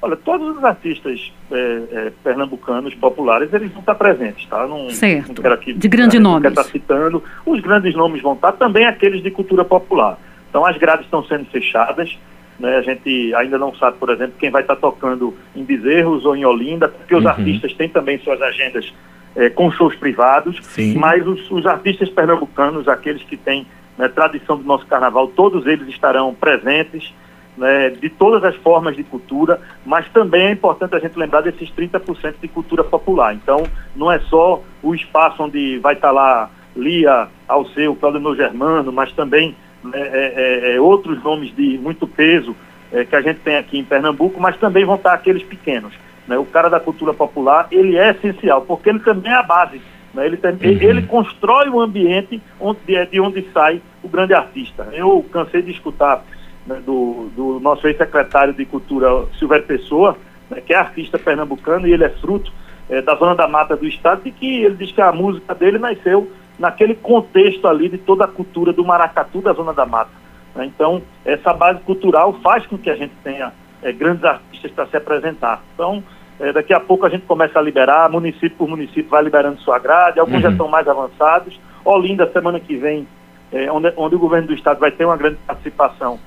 Olha, 0.00 0.14
todos 0.14 0.56
os 0.56 0.62
artistas 0.62 1.32
é, 1.50 1.82
é, 1.90 2.12
pernambucanos 2.22 2.94
populares, 2.94 3.52
eles 3.52 3.70
vão 3.72 3.80
estar 3.80 3.96
presentes, 3.96 4.46
tá? 4.46 4.64
Não, 4.64 4.90
certo. 4.90 5.42
Não 5.42 5.52
aqui, 5.52 5.72
de 5.72 5.88
grandes 5.88 6.20
nomes. 6.20 6.42
Não 6.42 6.50
estar 6.50 6.64
citando. 6.64 7.22
Os 7.44 7.60
grandes 7.60 7.96
nomes 7.96 8.22
vão 8.22 8.34
estar, 8.34 8.52
também 8.52 8.86
aqueles 8.86 9.20
de 9.22 9.30
cultura 9.32 9.64
popular. 9.64 10.16
Então 10.48 10.64
as 10.64 10.76
grades 10.76 11.04
estão 11.04 11.24
sendo 11.24 11.44
fechadas. 11.46 12.18
Né? 12.58 12.76
A 12.76 12.82
gente 12.82 13.34
ainda 13.34 13.58
não 13.58 13.74
sabe, 13.74 13.98
por 13.98 14.10
exemplo, 14.10 14.34
quem 14.38 14.50
vai 14.50 14.62
estar 14.62 14.76
tocando 14.76 15.34
em 15.54 15.62
Bezerros 15.62 16.24
ou 16.24 16.36
em 16.36 16.44
Olinda, 16.44 16.88
porque 16.88 17.14
os 17.14 17.24
uhum. 17.24 17.30
artistas 17.30 17.72
têm 17.74 17.88
também 17.88 18.18
suas 18.18 18.40
agendas 18.42 18.92
é, 19.36 19.48
com 19.50 19.70
shows 19.70 19.94
privados, 19.94 20.58
Sim. 20.62 20.96
mas 20.98 21.26
os, 21.26 21.50
os, 21.50 21.66
artistas 21.66 22.08
pernambucanos, 22.10 22.88
aqueles 22.88 23.22
que 23.22 23.36
têm 23.36 23.66
né, 23.96 24.08
tradição 24.08 24.56
do 24.56 24.64
nosso 24.64 24.86
carnaval, 24.86 25.28
todos 25.28 25.66
eles 25.66 25.88
estarão 25.88 26.34
presentes. 26.34 27.12
Né, 27.56 27.90
de 27.90 28.08
todas 28.08 28.44
as 28.44 28.54
formas 28.62 28.94
de 28.94 29.02
cultura, 29.02 29.60
mas 29.84 30.08
também 30.10 30.46
é 30.46 30.52
importante 30.52 30.94
a 30.94 31.00
gente 31.00 31.18
lembrar 31.18 31.40
desses 31.40 31.68
30% 31.72 32.34
de 32.40 32.46
cultura 32.46 32.84
popular. 32.84 33.34
Então, 33.34 33.64
não 33.96 34.12
é 34.12 34.20
só 34.20 34.62
o 34.80 34.94
espaço 34.94 35.42
onde 35.42 35.76
vai 35.80 35.94
estar 35.94 36.12
lá 36.12 36.48
Lia, 36.76 37.26
Alceu, 37.48 37.96
Claudio 37.96 38.36
Germano, 38.36 38.92
mas 38.92 39.10
também 39.10 39.56
é, 39.94 40.00
é, 40.00 40.76
é, 40.76 40.80
outros 40.80 41.22
nomes 41.22 41.54
de 41.54 41.78
muito 41.78 42.06
peso 42.06 42.54
é, 42.92 43.04
que 43.04 43.14
a 43.14 43.20
gente 43.20 43.40
tem 43.40 43.56
aqui 43.56 43.78
em 43.78 43.84
Pernambuco, 43.84 44.40
mas 44.40 44.56
também 44.56 44.84
vão 44.84 44.94
estar 44.96 45.12
aqueles 45.12 45.42
pequenos. 45.42 45.92
Né? 46.26 46.36
O 46.38 46.44
cara 46.44 46.68
da 46.68 46.80
cultura 46.80 47.12
popular, 47.12 47.68
ele 47.70 47.96
é 47.96 48.10
essencial, 48.10 48.62
porque 48.62 48.88
ele 48.88 49.00
também 49.00 49.32
é 49.32 49.36
a 49.36 49.42
base. 49.42 49.80
Né? 50.14 50.26
Ele, 50.26 50.36
tem, 50.36 50.52
uhum. 50.52 50.58
ele 50.82 51.02
constrói 51.02 51.68
o 51.68 51.80
ambiente 51.80 52.40
onde, 52.60 52.80
de 53.10 53.20
onde 53.20 53.46
sai 53.52 53.80
o 54.02 54.08
grande 54.08 54.34
artista. 54.34 54.88
Eu 54.92 55.24
cansei 55.32 55.62
de 55.62 55.70
escutar 55.70 56.24
né, 56.66 56.80
do, 56.84 57.30
do, 57.34 57.60
nosso 57.60 57.86
ex-secretário 57.86 58.52
de 58.52 58.64
Cultura, 58.64 59.24
Silvério 59.38 59.66
Pessoa, 59.66 60.16
né, 60.50 60.60
que 60.60 60.72
é 60.72 60.76
artista 60.76 61.18
pernambucano 61.18 61.86
e 61.86 61.92
ele 61.92 62.04
é 62.04 62.10
fruto 62.10 62.52
é, 62.88 63.02
da 63.02 63.14
Zona 63.16 63.34
da 63.34 63.48
Mata 63.48 63.76
do 63.76 63.86
Estado, 63.86 64.22
e 64.24 64.30
que 64.30 64.64
ele 64.64 64.76
diz 64.76 64.92
que 64.92 65.00
a 65.00 65.12
música 65.12 65.54
dele 65.54 65.78
nasceu 65.78 66.30
naquele 66.58 66.94
contexto 66.94 67.66
ali 67.68 67.88
de 67.88 67.98
toda 67.98 68.24
a 68.24 68.28
cultura 68.28 68.72
do 68.72 68.84
maracatu 68.84 69.40
da 69.40 69.52
Zona 69.52 69.72
da 69.72 69.86
Mata. 69.86 70.10
Né? 70.54 70.66
Então, 70.66 71.02
essa 71.24 71.52
base 71.52 71.80
cultural 71.80 72.32
faz 72.42 72.66
com 72.66 72.76
que 72.76 72.90
a 72.90 72.96
gente 72.96 73.12
tenha 73.22 73.52
é, 73.82 73.92
grandes 73.92 74.24
artistas 74.24 74.70
para 74.72 74.86
se 74.86 74.96
apresentar. 74.96 75.62
Então, 75.74 76.02
é, 76.40 76.52
daqui 76.52 76.72
a 76.72 76.80
pouco 76.80 77.06
a 77.06 77.08
gente 77.08 77.26
começa 77.26 77.58
a 77.58 77.62
liberar, 77.62 78.10
município 78.10 78.56
por 78.56 78.68
município 78.68 79.08
vai 79.08 79.22
liberando 79.22 79.60
sua 79.60 79.78
grade, 79.78 80.18
alguns 80.18 80.36
uhum. 80.36 80.42
já 80.42 80.50
estão 80.50 80.68
mais 80.68 80.88
avançados. 80.88 81.58
Olinda, 81.84 82.30
semana 82.32 82.58
que 82.58 82.76
vem, 82.76 83.06
é, 83.52 83.70
onde, 83.70 83.92
onde, 83.96 84.16
o 84.16 84.18
governo 84.18 84.48
do 84.48 84.54
estado 84.54 84.80
vai 84.80 84.90
ter 84.90 85.04
uma 85.04 85.16
grande 85.16 85.38
participação, 85.46 86.18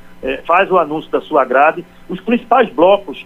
faz 0.46 0.70
o 0.70 0.78
anúncio 0.78 1.10
da 1.10 1.20
sua 1.20 1.44
grade. 1.44 1.84
Os 2.08 2.22
principais 2.22 2.70
blocos 2.70 3.26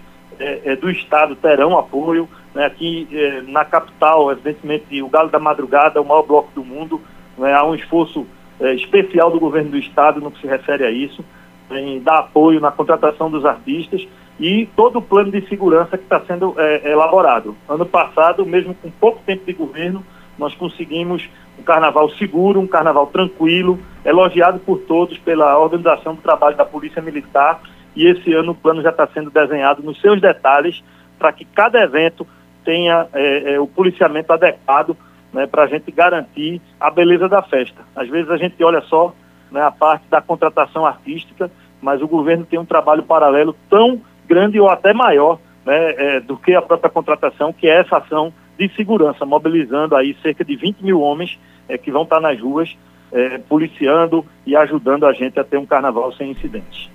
do 0.80 0.90
estado 0.90 1.36
terão 1.36 1.78
apoio. 1.78 2.28
Né, 2.56 2.66
aqui 2.66 3.08
eh, 3.12 3.44
na 3.48 3.66
capital, 3.66 4.32
evidentemente, 4.32 5.02
o 5.02 5.10
Galo 5.10 5.30
da 5.30 5.38
Madrugada 5.38 6.00
é 6.00 6.02
o 6.02 6.06
maior 6.06 6.24
bloco 6.24 6.50
do 6.56 6.64
mundo. 6.64 7.02
Né, 7.38 7.54
há 7.54 7.66
um 7.66 7.76
esforço 7.76 8.26
eh, 8.62 8.74
especial 8.76 9.30
do 9.30 9.40
governo 9.40 9.72
do 9.72 9.78
Estado 9.78 10.22
no 10.22 10.32
que 10.32 10.40
se 10.40 10.48
refere 10.48 10.86
a 10.86 10.90
isso, 10.90 11.24
em 11.70 12.00
dar 12.00 12.20
apoio 12.20 12.62
na 12.62 12.72
contratação 12.72 13.30
dos 13.30 13.46
artistas 13.46 14.08
e 14.40 14.70
todo 14.76 15.00
o 15.00 15.02
plano 15.02 15.32
de 15.32 15.46
segurança 15.50 15.98
que 15.98 16.04
está 16.06 16.22
sendo 16.22 16.56
eh, 16.58 16.92
elaborado. 16.92 17.58
Ano 17.68 17.86
passado, 17.86 18.46
mesmo 18.46 18.74
com 18.76 18.90
pouco 18.90 19.22
tempo 19.26 19.46
de 19.46 19.52
governo, 19.52 20.02
nós 20.38 20.56
conseguimos 20.56 21.28
um 21.60 21.64
carnaval 21.64 22.10
seguro, 22.12 22.60
um 22.60 22.68
carnaval 22.68 23.08
tranquilo, 23.08 23.78
elogiado 24.06 24.60
por 24.60 24.80
todos 24.80 25.18
pela 25.18 25.58
organização 25.58 26.16
do 26.16 26.22
trabalho 26.22 26.56
da 26.56 26.66
Polícia 26.66 27.02
Militar. 27.02 27.62
E 27.96 28.08
esse 28.08 28.34
ano 28.34 28.52
o 28.52 28.56
plano 28.56 28.82
já 28.82 28.90
está 28.90 29.08
sendo 29.08 29.30
desenhado 29.30 29.82
nos 29.82 30.00
seus 30.02 30.20
detalhes 30.20 30.84
para 31.18 31.32
que 31.32 31.46
cada 31.46 31.82
evento 31.82 32.28
tenha 32.64 33.08
é, 33.14 33.54
é, 33.54 33.60
o 33.60 33.68
policiamento 33.68 34.34
adequado 34.34 34.98
né, 35.32 35.46
para 35.48 35.64
a 35.64 35.68
gente 35.68 35.92
garantir 35.92 36.62
a 36.80 36.90
beleza 36.90 37.30
da 37.30 37.42
festa. 37.42 37.82
Às 37.96 38.10
vezes 38.10 38.30
a 38.30 38.38
gente 38.38 38.62
olha 38.64 38.82
só 38.82 39.14
né, 39.52 39.62
a 39.62 39.72
parte 39.72 40.08
da 40.10 40.22
contratação 40.22 40.86
artística, 40.86 41.50
mas 41.82 42.02
o 42.02 42.08
governo 42.08 42.46
tem 42.46 42.60
um 42.60 42.66
trabalho 42.66 43.04
paralelo 43.04 43.56
tão 43.70 44.02
grande 44.28 44.60
ou 44.60 44.70
até 44.70 44.94
maior 44.94 45.40
né, 45.66 45.92
é, 45.98 46.20
do 46.20 46.38
que 46.38 46.54
a 46.54 46.62
própria 46.62 46.90
contratação, 46.90 47.54
que 47.54 47.68
é 47.68 47.80
essa 47.80 47.98
ação 47.98 48.34
de 48.58 48.70
segurança, 48.76 49.26
mobilizando 49.26 49.96
aí 49.96 50.16
cerca 50.22 50.44
de 50.44 50.56
20 50.56 50.84
mil 50.84 51.02
homens 51.02 51.40
é, 51.68 51.78
que 51.78 51.92
vão 51.92 52.04
estar 52.04 52.20
nas 52.20 52.40
ruas 52.40 52.76
é, 53.12 53.40
policiando 53.50 54.26
e 54.46 54.56
ajudando 54.56 55.06
a 55.06 55.14
gente 55.14 55.40
a 55.40 55.44
ter 55.44 55.58
um 55.58 55.66
carnaval 55.66 56.14
sem 56.14 56.32
incidentes. 56.32 56.90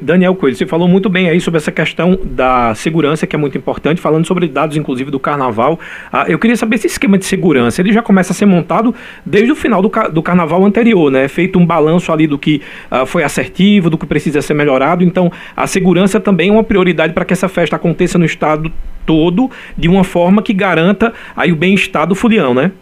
Daniel 0.00 0.34
Coelho, 0.34 0.56
você 0.56 0.66
falou 0.66 0.86
muito 0.86 1.08
bem 1.08 1.28
aí 1.28 1.40
sobre 1.40 1.58
essa 1.58 1.72
questão 1.72 2.18
da 2.22 2.74
segurança, 2.74 3.26
que 3.26 3.34
é 3.34 3.38
muito 3.38 3.58
importante, 3.58 4.00
falando 4.00 4.26
sobre 4.26 4.46
dados, 4.46 4.76
inclusive, 4.76 5.10
do 5.10 5.18
carnaval. 5.18 5.78
Ah, 6.12 6.26
eu 6.28 6.38
queria 6.38 6.56
saber 6.56 6.76
esse 6.76 6.86
esquema 6.86 7.18
de 7.18 7.24
segurança, 7.24 7.80
ele 7.80 7.92
já 7.92 8.02
começa 8.02 8.32
a 8.32 8.34
ser 8.34 8.46
montado 8.46 8.94
desde 9.26 9.50
o 9.50 9.56
final 9.56 9.82
do, 9.82 9.90
do 10.12 10.22
carnaval 10.22 10.64
anterior, 10.64 11.10
né? 11.10 11.26
Feito 11.26 11.58
um 11.58 11.66
balanço 11.66 12.12
ali 12.12 12.26
do 12.26 12.38
que 12.38 12.62
ah, 12.90 13.04
foi 13.04 13.24
assertivo, 13.24 13.90
do 13.90 13.98
que 13.98 14.06
precisa 14.06 14.40
ser 14.40 14.54
melhorado. 14.54 15.02
Então, 15.02 15.32
a 15.56 15.66
segurança 15.66 16.20
também 16.20 16.50
é 16.50 16.52
uma 16.52 16.64
prioridade 16.64 17.12
para 17.12 17.24
que 17.24 17.32
essa 17.32 17.48
festa 17.48 17.76
aconteça 17.76 18.18
no 18.18 18.24
estado 18.24 18.70
todo 19.04 19.50
de 19.76 19.88
uma 19.88 20.04
forma 20.04 20.42
que 20.42 20.52
garanta 20.52 21.12
aí 21.36 21.52
o 21.52 21.56
bem-estar 21.56 22.06
do 22.06 22.14
fulião, 22.14 22.54
né? 22.54 22.72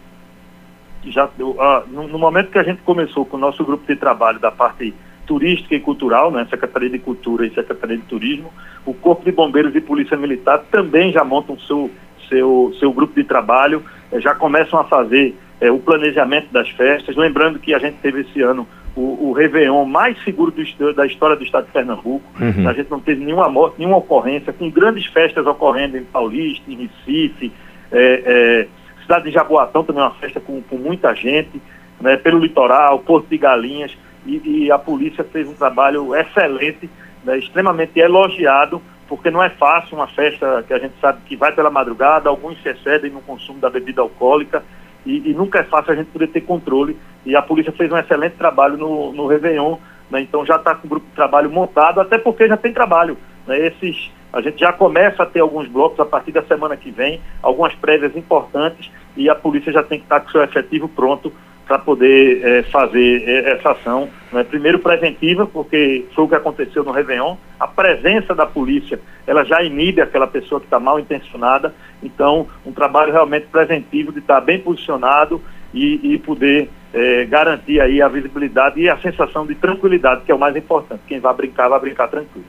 Já 1.11 1.25
uh, 1.25 1.87
no, 1.89 2.07
no, 2.07 2.19
momento 2.19 2.51
que 2.51 2.57
a 2.57 2.63
gente 2.63 2.81
começou 2.81 3.25
com 3.25 3.37
o 3.37 3.39
nosso 3.39 3.63
grupo 3.63 3.85
de 3.85 3.95
trabalho 3.95 4.39
da 4.39 4.51
parte 4.51 4.93
turística 5.25 5.75
e 5.75 5.79
cultural, 5.79 6.31
né, 6.31 6.45
Secretaria 6.49 6.89
de 6.89 6.99
Cultura 6.99 7.45
e 7.45 7.53
Secretaria 7.53 7.97
de 7.97 8.03
Turismo, 8.03 8.51
o 8.85 8.93
Corpo 8.93 9.23
de 9.23 9.31
Bombeiros 9.31 9.75
e 9.75 9.81
Polícia 9.81 10.17
Militar 10.17 10.63
também 10.71 11.11
já 11.11 11.23
montam 11.23 11.57
seu 11.59 11.89
seu 12.29 12.73
seu 12.79 12.91
grupo 12.91 13.13
de 13.15 13.23
trabalho, 13.23 13.83
eh, 14.11 14.19
já 14.19 14.33
começam 14.33 14.79
a 14.79 14.83
fazer 14.83 15.35
eh, 15.61 15.71
o 15.71 15.79
planejamento 15.79 16.51
das 16.51 16.69
festas, 16.69 17.15
lembrando 17.15 17.59
que 17.59 17.73
a 17.73 17.79
gente 17.79 17.97
teve 18.01 18.21
esse 18.21 18.41
ano 18.41 18.67
o, 18.95 19.29
o 19.29 19.33
Réveillon 19.33 19.85
mais 19.85 20.21
seguro 20.23 20.51
do, 20.51 20.93
da 20.93 21.05
história 21.05 21.35
do 21.35 21.43
estado 21.43 21.65
de 21.65 21.71
Pernambuco. 21.71 22.23
Uhum. 22.39 22.67
A 22.67 22.73
gente 22.73 22.89
não 22.91 22.99
teve 22.99 23.23
nenhuma 23.23 23.49
morte, 23.49 23.79
nenhuma 23.79 23.97
ocorrência, 23.97 24.53
com 24.53 24.69
grandes 24.69 25.05
festas 25.07 25.45
ocorrendo 25.45 25.97
em 25.97 26.03
Paulista, 26.03 26.63
em 26.69 26.87
Recife, 26.87 27.51
é, 27.91 28.67
Cidade 29.03 29.25
de 29.25 29.31
Jaboatão 29.31 29.83
também 29.83 30.01
é 30.01 30.05
uma 30.05 30.15
festa 30.15 30.39
com, 30.39 30.61
com 30.61 30.77
muita 30.77 31.13
gente, 31.13 31.61
né, 32.01 32.17
pelo 32.17 32.39
litoral, 32.39 32.99
Porto 32.99 33.27
de 33.29 33.37
Galinhas, 33.37 33.95
e, 34.25 34.65
e, 34.65 34.71
a 34.71 34.79
polícia 34.79 35.23
fez 35.23 35.47
um 35.47 35.53
trabalho 35.53 36.15
excelente 36.15 36.89
né, 37.23 37.37
extremamente 37.37 37.99
elogiado, 37.99 38.81
porque 39.07 39.29
não 39.29 39.43
é 39.43 39.49
fácil 39.49 39.97
uma 39.97 40.07
festa 40.07 40.63
que 40.65 40.73
a 40.73 40.79
gente 40.79 40.93
sabe 40.99 41.21
que 41.25 41.35
vai 41.35 41.51
pela 41.51 41.69
madrugada, 41.69 42.29
alguns 42.29 42.61
se 42.61 42.69
excedem 42.69 43.11
no 43.11 43.21
consumo 43.21 43.59
da 43.59 43.69
bebida 43.69 44.01
alcoólica 44.01 44.63
e, 45.05 45.29
e 45.29 45.33
nunca 45.33 45.59
é 45.59 45.63
fácil 45.63 45.93
a 45.93 45.95
gente 45.95 46.07
poder 46.07 46.27
ter 46.27 46.41
controle. 46.41 46.97
E 47.25 47.35
a 47.35 47.41
polícia 47.41 47.71
fez 47.71 47.91
um 47.91 47.97
excelente 47.97 48.35
trabalho 48.35 48.77
no, 48.77 49.11
no 49.13 49.27
Réveillon, 49.27 49.77
né, 50.09 50.21
então 50.21 50.45
já 50.45 50.55
está 50.55 50.75
com 50.75 50.87
o 50.87 50.89
grupo 50.89 51.07
de 51.07 51.15
trabalho 51.15 51.49
montado, 51.49 51.99
até 51.99 52.17
porque 52.17 52.47
já 52.47 52.57
tem 52.57 52.73
trabalho. 52.73 53.17
Né, 53.45 53.67
esses, 53.67 54.11
a 54.33 54.41
gente 54.41 54.59
já 54.59 54.73
começa 54.73 55.21
a 55.21 55.25
ter 55.27 55.41
alguns 55.41 55.67
blocos 55.67 55.99
a 55.99 56.05
partir 56.05 56.31
da 56.31 56.41
semana 56.41 56.75
que 56.75 56.89
vem, 56.89 57.21
algumas 57.41 57.73
prévias 57.75 58.15
importantes, 58.17 58.91
e 59.15 59.29
a 59.29 59.35
polícia 59.35 59.71
já 59.71 59.83
tem 59.83 59.99
que 59.99 60.05
estar 60.05 60.19
com 60.21 60.27
o 60.27 60.31
seu 60.31 60.43
efetivo 60.43 60.89
pronto 60.89 61.31
para 61.67 61.77
poder 61.77 62.43
é, 62.43 62.63
fazer 62.63 63.23
é, 63.27 63.51
essa 63.51 63.71
ação. 63.71 64.09
Né? 64.31 64.43
Primeiro 64.43 64.79
preventiva, 64.79 65.45
porque 65.45 66.05
foi 66.13 66.23
o 66.25 66.27
que 66.27 66.35
aconteceu 66.35 66.83
no 66.83 66.91
Réveillon. 66.91 67.35
A 67.59 67.67
presença 67.67 68.33
da 68.33 68.45
polícia, 68.45 68.99
ela 69.25 69.45
já 69.45 69.61
inibe 69.61 70.01
aquela 70.01 70.27
pessoa 70.27 70.59
que 70.59 70.65
está 70.65 70.79
mal 70.79 70.99
intencionada. 70.99 71.73
Então, 72.01 72.47
um 72.65 72.71
trabalho 72.71 73.13
realmente 73.13 73.45
preventivo 73.47 74.11
de 74.11 74.19
estar 74.19 74.41
bem 74.41 74.59
posicionado 74.59 75.41
e, 75.73 76.13
e 76.13 76.17
poder 76.17 76.69
é, 76.93 77.25
garantir 77.25 77.79
aí 77.79 78.01
a 78.01 78.07
visibilidade 78.07 78.81
e 78.81 78.89
a 78.89 78.97
sensação 78.97 79.45
de 79.45 79.55
tranquilidade, 79.55 80.23
que 80.25 80.31
é 80.31 80.35
o 80.35 80.39
mais 80.39 80.55
importante. 80.55 81.01
Quem 81.07 81.19
vai 81.19 81.33
brincar, 81.33 81.69
vai 81.69 81.79
brincar 81.79 82.07
tranquilo. 82.07 82.45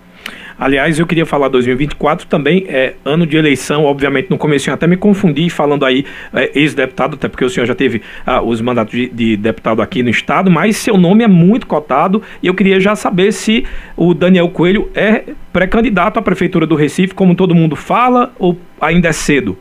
Aliás, 0.58 0.98
eu 0.98 1.06
queria 1.06 1.26
falar 1.26 1.48
2024 1.48 2.28
também 2.28 2.64
é 2.68 2.94
ano 3.04 3.26
de 3.26 3.36
eleição, 3.36 3.84
obviamente 3.84 4.30
no 4.30 4.38
começo 4.38 4.70
eu 4.70 4.74
até 4.74 4.86
me 4.86 4.96
confundi 4.96 5.50
falando 5.50 5.84
aí 5.84 6.06
é, 6.32 6.50
ex-deputado, 6.54 7.14
até 7.14 7.28
porque 7.28 7.44
o 7.44 7.50
senhor 7.50 7.66
já 7.66 7.74
teve 7.74 8.02
ah, 8.24 8.40
os 8.40 8.60
mandatos 8.60 8.92
de, 8.92 9.08
de, 9.08 9.36
deputado 9.36 9.82
aqui 9.82 10.02
no 10.02 10.10
estado, 10.10 10.50
mas 10.50 10.76
seu 10.76 10.96
nome 10.96 11.24
é 11.24 11.28
muito 11.28 11.66
cotado 11.66 12.22
e 12.40 12.46
eu 12.46 12.54
queria 12.54 12.78
já 12.78 12.94
saber 12.94 13.32
se 13.32 13.66
o 13.96 14.14
Daniel 14.14 14.48
Coelho 14.48 14.90
é 14.94 15.24
pré-candidato 15.52 16.18
à 16.18 16.22
prefeitura 16.22 16.66
do 16.66 16.76
Recife, 16.76 17.14
como 17.14 17.34
todo 17.34 17.54
mundo 17.54 17.74
fala, 17.74 18.32
ou 18.38 18.56
ainda 18.80 19.08
é 19.08 19.12
cedo? 19.12 19.58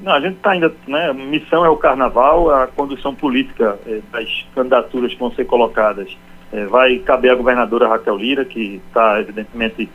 Não, 0.00 0.12
a 0.12 0.20
gente 0.20 0.36
está 0.36 0.50
ainda, 0.50 0.72
né, 0.86 1.12
missão 1.12 1.64
é 1.64 1.68
o 1.68 1.76
carnaval, 1.76 2.50
a 2.50 2.66
condução 2.66 3.14
política 3.14 3.78
eh, 3.86 4.00
das 4.12 4.46
candidaturas 4.54 5.12
que 5.12 5.18
vão 5.18 5.32
ser 5.32 5.46
colocadas 5.46 6.14
é, 6.54 6.66
vai 6.66 6.98
caber 6.98 7.32
à 7.32 7.34
governadora 7.34 7.88
Raquel 7.88 8.16
Lira, 8.16 8.44
que 8.44 8.80
está, 8.86 9.20
evidentemente, 9.20 9.90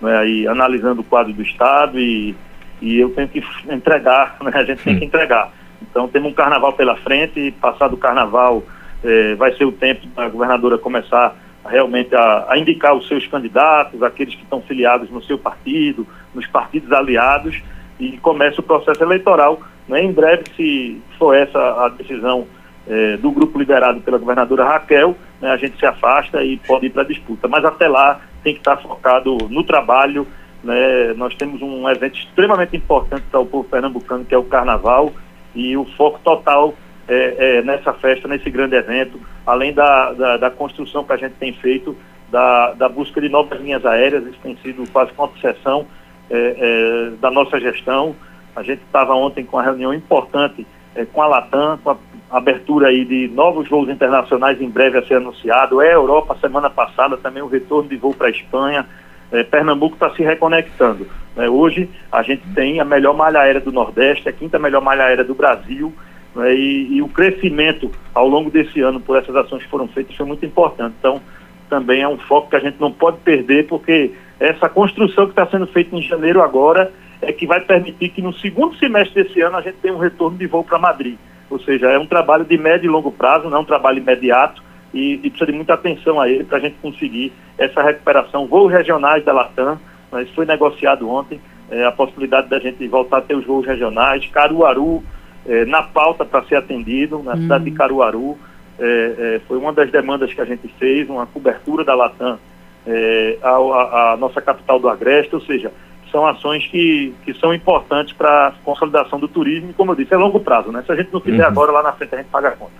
né, 0.00 0.18
aí, 0.18 0.46
analisando 0.46 1.00
o 1.00 1.04
quadro 1.04 1.32
do 1.32 1.40
Estado 1.40 1.98
e, 1.98 2.36
e 2.82 2.98
eu 2.98 3.08
tenho 3.10 3.28
que 3.28 3.42
entregar, 3.70 4.36
né, 4.44 4.50
a 4.54 4.62
gente 4.62 4.84
tem 4.84 4.98
que 4.98 5.06
entregar. 5.06 5.50
Então, 5.80 6.06
temos 6.06 6.30
um 6.30 6.34
carnaval 6.34 6.74
pela 6.74 6.96
frente 6.96 7.40
e, 7.40 7.50
passado 7.50 7.94
o 7.94 7.96
carnaval, 7.96 8.62
é, 9.02 9.34
vai 9.36 9.54
ser 9.54 9.64
o 9.64 9.72
tempo 9.72 10.06
da 10.08 10.28
governadora 10.28 10.76
começar 10.76 11.34
realmente 11.64 12.14
a, 12.14 12.44
a, 12.46 12.58
indicar 12.58 12.94
os 12.94 13.08
seus 13.08 13.26
candidatos, 13.26 14.02
aqueles 14.02 14.34
que 14.34 14.42
estão 14.42 14.60
filiados 14.60 15.08
no 15.10 15.22
seu 15.22 15.38
partido, 15.38 16.06
nos 16.34 16.46
partidos 16.46 16.92
aliados, 16.92 17.62
e 17.98 18.18
começa 18.18 18.60
o 18.60 18.64
processo 18.64 19.02
eleitoral. 19.02 19.62
Né? 19.88 20.04
Em 20.04 20.12
breve, 20.12 20.44
se 20.56 21.00
for 21.18 21.34
essa 21.34 21.58
a 21.58 21.88
decisão 21.88 22.46
é, 22.86 23.16
do 23.16 23.30
grupo 23.30 23.58
liderado 23.58 24.00
pela 24.00 24.18
governadora 24.18 24.64
Raquel, 24.64 25.16
né, 25.42 25.50
a 25.50 25.56
gente 25.56 25.76
se 25.76 25.84
afasta 25.84 26.42
e 26.44 26.56
pode 26.56 26.86
ir 26.86 26.90
para 26.90 27.02
a 27.02 27.06
disputa. 27.06 27.48
Mas 27.48 27.64
até 27.64 27.88
lá 27.88 28.20
tem 28.44 28.54
que 28.54 28.60
estar 28.60 28.76
focado 28.76 29.36
no 29.50 29.64
trabalho. 29.64 30.26
Né, 30.62 31.12
nós 31.16 31.34
temos 31.34 31.60
um 31.60 31.88
evento 31.88 32.16
extremamente 32.16 32.76
importante 32.76 33.24
para 33.28 33.40
o 33.40 33.46
povo 33.46 33.68
pernambucano, 33.68 34.24
que 34.24 34.34
é 34.34 34.38
o 34.38 34.44
Carnaval, 34.44 35.12
e 35.54 35.76
o 35.76 35.84
foco 35.96 36.20
total 36.22 36.72
é, 37.08 37.58
é 37.58 37.62
nessa 37.62 37.92
festa, 37.92 38.28
nesse 38.28 38.48
grande 38.48 38.76
evento, 38.76 39.20
além 39.44 39.72
da, 39.72 40.12
da, 40.12 40.36
da, 40.36 40.50
construção 40.50 41.02
que 41.02 41.12
a 41.12 41.16
gente 41.16 41.32
tem 41.32 41.52
feito, 41.52 41.96
da, 42.30 42.72
da 42.72 42.88
busca 42.88 43.20
de 43.20 43.28
novas 43.28 43.60
linhas 43.60 43.84
aéreas, 43.84 44.24
isso 44.24 44.38
tem 44.42 44.56
sido 44.62 44.90
quase 44.90 45.10
uma 45.12 45.24
obsessão 45.24 45.86
é, 46.30 46.56
é, 46.58 47.10
da 47.20 47.30
nossa 47.30 47.60
gestão. 47.60 48.14
A 48.54 48.62
gente 48.62 48.80
estava 48.82 49.12
ontem 49.14 49.44
com 49.44 49.56
uma 49.56 49.62
reunião 49.62 49.92
importante 49.92 50.66
é, 50.94 51.04
com 51.04 51.20
a 51.20 51.26
Latam, 51.26 51.78
com 51.82 51.90
a 51.90 51.96
abertura 52.32 52.88
aí 52.88 53.04
de 53.04 53.28
novos 53.28 53.68
voos 53.68 53.90
internacionais 53.90 54.60
em 54.60 54.68
breve 54.68 54.98
a 54.98 55.06
ser 55.06 55.16
anunciado. 55.16 55.82
É 55.82 55.94
Europa, 55.94 56.36
semana 56.40 56.70
passada, 56.70 57.18
também 57.18 57.42
o 57.42 57.46
retorno 57.46 57.88
de 57.88 57.96
voo 57.96 58.14
para 58.14 58.28
a 58.28 58.30
Espanha. 58.30 58.86
É, 59.30 59.42
Pernambuco 59.44 59.94
está 59.94 60.10
se 60.10 60.22
reconectando. 60.22 61.06
É, 61.36 61.48
hoje 61.48 61.88
a 62.10 62.22
gente 62.22 62.42
tem 62.54 62.80
a 62.80 62.84
melhor 62.84 63.14
malha 63.14 63.40
aérea 63.40 63.60
do 63.60 63.70
Nordeste, 63.70 64.28
a 64.28 64.32
quinta 64.32 64.58
melhor 64.58 64.80
malha 64.80 65.04
aérea 65.04 65.24
do 65.24 65.34
Brasil. 65.34 65.92
Né, 66.34 66.54
e, 66.54 66.96
e, 66.96 67.02
o 67.02 67.08
crescimento 67.08 67.90
ao 68.14 68.26
longo 68.26 68.50
desse 68.50 68.80
ano 68.80 68.98
por 68.98 69.18
essas 69.18 69.36
ações 69.36 69.62
que 69.62 69.68
foram 69.68 69.86
feitas 69.88 70.16
foi 70.16 70.24
muito 70.24 70.44
importante. 70.46 70.94
Então, 70.98 71.20
também 71.68 72.00
é 72.00 72.08
um 72.08 72.18
foco 72.18 72.48
que 72.48 72.56
a 72.56 72.60
gente 72.60 72.80
não 72.80 72.90
pode 72.90 73.18
perder, 73.18 73.66
porque 73.66 74.12
essa 74.40 74.70
construção 74.70 75.26
que 75.26 75.32
está 75.32 75.46
sendo 75.46 75.66
feita 75.66 75.94
em 75.94 76.00
janeiro 76.00 76.40
agora 76.40 76.90
é 77.20 77.30
que 77.30 77.46
vai 77.46 77.60
permitir 77.60 78.08
que 78.08 78.22
no 78.22 78.32
segundo 78.32 78.74
semestre 78.76 79.22
desse 79.22 79.40
ano 79.42 79.58
a 79.58 79.60
gente 79.60 79.76
tenha 79.76 79.94
um 79.94 79.98
retorno 79.98 80.38
de 80.38 80.46
voo 80.46 80.64
para 80.64 80.78
Madrid. 80.78 81.16
Ou 81.52 81.60
seja, 81.60 81.90
é 81.90 81.98
um 81.98 82.06
trabalho 82.06 82.44
de 82.44 82.56
médio 82.56 82.86
e 82.86 82.90
longo 82.90 83.12
prazo, 83.12 83.48
não 83.48 83.58
é 83.58 83.60
um 83.60 83.64
trabalho 83.64 83.98
imediato, 83.98 84.62
e, 84.92 85.20
e 85.22 85.30
precisa 85.30 85.46
de 85.46 85.52
muita 85.52 85.74
atenção 85.74 86.20
a 86.20 86.28
ele 86.28 86.44
para 86.44 86.58
a 86.58 86.60
gente 86.60 86.76
conseguir 86.80 87.32
essa 87.58 87.82
recuperação. 87.82 88.46
Voos 88.46 88.72
regionais 88.72 89.24
da 89.24 89.32
Latam, 89.32 89.78
mas 90.10 90.28
foi 90.30 90.46
negociado 90.46 91.08
ontem 91.08 91.40
é, 91.70 91.84
a 91.84 91.92
possibilidade 91.92 92.48
da 92.48 92.58
gente 92.58 92.86
voltar 92.88 93.18
a 93.18 93.22
ter 93.22 93.34
os 93.34 93.44
voos 93.44 93.66
regionais. 93.66 94.26
Caruaru, 94.28 95.02
é, 95.46 95.64
na 95.64 95.82
pauta 95.82 96.24
para 96.24 96.44
ser 96.44 96.56
atendido, 96.56 97.22
na 97.22 97.34
hum. 97.34 97.42
cidade 97.42 97.64
de 97.64 97.70
Caruaru, 97.72 98.38
é, 98.78 98.84
é, 99.18 99.40
foi 99.46 99.58
uma 99.58 99.72
das 99.72 99.90
demandas 99.90 100.32
que 100.32 100.40
a 100.40 100.44
gente 100.44 100.68
fez, 100.78 101.08
uma 101.08 101.26
cobertura 101.26 101.84
da 101.84 101.94
Latam 101.94 102.38
é, 102.86 103.38
a, 103.42 104.12
a, 104.12 104.16
nossa 104.16 104.40
capital 104.40 104.78
do 104.78 104.88
Agreste, 104.88 105.34
ou 105.34 105.40
seja, 105.40 105.72
são 106.12 106.26
ações 106.26 106.64
que, 106.66 107.12
que 107.24 107.34
são 107.34 107.52
importantes 107.52 108.12
para 108.12 108.48
a 108.48 108.52
consolidação 108.62 109.18
do 109.18 109.26
turismo 109.26 109.70
e, 109.70 109.72
como 109.72 109.90
eu 109.92 109.96
disse, 109.96 110.14
é 110.14 110.16
longo 110.16 110.38
prazo, 110.38 110.70
né? 110.70 110.82
Se 110.86 110.92
a 110.92 110.94
gente 110.94 111.08
não 111.12 111.20
fizer 111.20 111.42
uhum. 111.42 111.48
agora, 111.48 111.72
lá 111.72 111.82
na 111.82 111.92
frente 111.92 112.14
a 112.14 112.18
gente 112.18 112.28
paga 112.28 112.48
a 112.48 112.52
conta. 112.52 112.74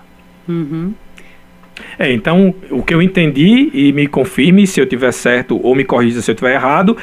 Uhum. 0.49 0.95
É, 1.99 2.13
então, 2.13 2.55
o 2.71 2.83
que 2.83 2.95
eu 2.95 3.01
entendi, 3.01 3.71
e 3.73 3.93
me 3.93 4.07
confirme 4.07 4.67
se 4.67 4.79
eu 4.79 4.87
tiver 4.87 5.11
certo 5.13 5.59
ou 5.65 5.75
me 5.75 5.85
corrija 5.85 6.21
se 6.21 6.31
eu 6.31 6.35
tiver 6.35 6.55
errado, 6.55 6.97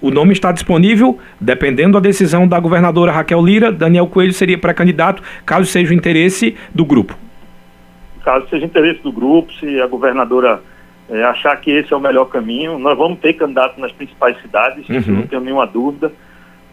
o 0.00 0.10
nome 0.10 0.32
está 0.32 0.50
disponível, 0.50 1.18
dependendo 1.40 1.92
da 1.92 2.00
decisão 2.00 2.48
da 2.48 2.58
governadora 2.58 3.12
Raquel 3.12 3.44
Lira, 3.44 3.70
Daniel 3.70 4.06
Coelho 4.06 4.32
seria 4.32 4.56
pré-candidato, 4.56 5.22
caso 5.44 5.66
seja 5.66 5.92
o 5.92 5.94
interesse 5.94 6.56
do 6.74 6.84
grupo. 6.84 7.16
Caso 8.24 8.48
seja 8.48 8.64
interesse 8.64 9.00
do 9.02 9.12
grupo, 9.12 9.52
se 9.52 9.80
a 9.80 9.86
governadora 9.86 10.60
é, 11.10 11.22
achar 11.24 11.56
que 11.60 11.70
esse 11.70 11.92
é 11.92 11.96
o 11.96 12.00
melhor 12.00 12.26
caminho. 12.26 12.78
Nós 12.78 12.96
vamos 12.96 13.18
ter 13.20 13.34
candidatos 13.34 13.78
nas 13.78 13.92
principais 13.92 14.40
cidades, 14.40 14.88
uhum. 14.88 15.14
não 15.14 15.26
tenho 15.26 15.42
nenhuma 15.42 15.66
dúvida. 15.66 16.12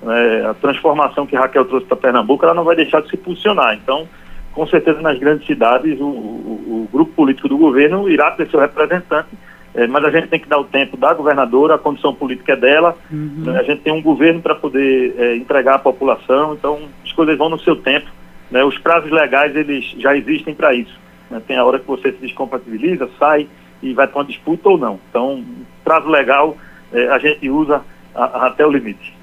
É, 0.06 0.46
a 0.48 0.54
transformação 0.54 1.26
que 1.26 1.36
Raquel 1.36 1.66
trouxe 1.66 1.86
para 1.86 1.96
Pernambuco, 1.96 2.44
ela 2.44 2.54
não 2.54 2.64
vai 2.64 2.76
deixar 2.76 3.02
de 3.02 3.10
se 3.10 3.18
posicionar. 3.18 3.76
Então, 3.76 4.08
com 4.52 4.68
certeza, 4.68 5.02
nas 5.02 5.18
grandes 5.18 5.48
cidades, 5.48 6.00
o, 6.00 6.06
o, 6.06 6.88
o 6.88 6.90
grupo 6.92 7.12
político 7.14 7.48
do 7.48 7.58
governo 7.58 8.10
irá 8.10 8.32
ter 8.32 8.50
seu 8.50 8.60
representante, 8.60 9.30
é, 9.74 9.88
mas 9.88 10.04
a 10.06 10.12
gente 10.12 10.28
tem 10.28 10.40
que 10.40 10.48
dar 10.48 10.60
o 10.60 10.66
tempo 10.66 10.96
da 10.96 11.14
governadora, 11.14 11.76
a 11.76 11.80
condição 11.80 12.14
política 12.14 12.54
é 12.54 12.56
dela, 12.56 12.96
uhum. 13.12 13.44
né, 13.46 13.60
a 13.60 13.64
gente 13.64 13.82
tem 13.82 13.92
um 13.92 14.02
governo 14.02 14.42
para 14.42 14.54
poder 14.54 15.16
é, 15.18 15.36
entregar 15.36 15.76
à 15.76 15.80
população, 15.80 16.54
então 16.54 16.82
as 17.04 17.12
coisas 17.12 17.38
vão 17.38 17.50
no 17.50 17.60
seu 17.60 17.76
tempo. 17.76 18.08
Né, 18.52 18.64
os 18.64 18.78
prazos 18.78 19.10
legais, 19.10 19.56
eles 19.56 19.96
já 19.98 20.16
existem 20.16 20.54
para 20.54 20.76
isso. 20.76 20.96
Né, 21.32 21.42
tem 21.48 21.58
a 21.58 21.66
hora 21.66 21.80
que 21.80 21.88
você 21.88 22.12
se 22.12 22.20
descompatibiliza, 22.20 23.10
sai, 23.18 23.48
e 23.84 23.94
vai 23.94 24.08
para 24.08 24.20
uma 24.20 24.26
disputa 24.26 24.70
ou 24.70 24.78
não. 24.78 25.00
Então, 25.10 25.44
prazo 25.84 26.10
legal 26.10 26.58
é, 26.92 27.08
a 27.10 27.20
gente 27.20 27.50
usa 27.50 27.82
a, 28.16 28.24
a, 28.24 28.48
até 28.48 28.66
o 28.66 28.72
limite. 28.72 29.14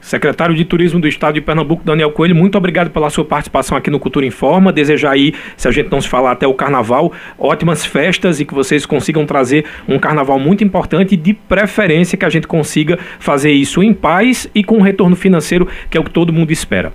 Secretário 0.00 0.54
de 0.54 0.64
Turismo 0.64 0.98
do 0.98 1.06
Estado 1.06 1.34
de 1.34 1.42
Pernambuco, 1.42 1.84
Daniel 1.84 2.10
Coelho, 2.10 2.34
muito 2.34 2.56
obrigado 2.56 2.90
pela 2.90 3.10
sua 3.10 3.22
participação 3.22 3.76
aqui 3.76 3.90
no 3.90 4.00
Cultura 4.00 4.24
Informa. 4.24 4.72
Desejar 4.72 5.10
aí, 5.10 5.34
se 5.58 5.68
a 5.68 5.70
gente 5.70 5.90
não 5.90 6.00
se 6.00 6.08
falar 6.08 6.32
até 6.32 6.46
o 6.46 6.54
carnaval, 6.54 7.12
ótimas 7.38 7.84
festas 7.84 8.40
e 8.40 8.46
que 8.46 8.54
vocês 8.54 8.86
consigam 8.86 9.26
trazer 9.26 9.66
um 9.86 9.98
carnaval 9.98 10.38
muito 10.38 10.64
importante 10.64 11.12
e 11.12 11.16
de 11.18 11.34
preferência 11.34 12.16
que 12.16 12.24
a 12.24 12.30
gente 12.30 12.46
consiga 12.46 12.98
fazer 13.18 13.50
isso 13.50 13.82
em 13.82 13.92
paz 13.92 14.50
e 14.54 14.64
com 14.64 14.78
um 14.78 14.82
retorno 14.82 15.14
financeiro, 15.14 15.68
que 15.90 15.98
é 15.98 16.00
o 16.00 16.04
que 16.04 16.10
todo 16.10 16.32
mundo 16.32 16.50
espera. 16.50 16.94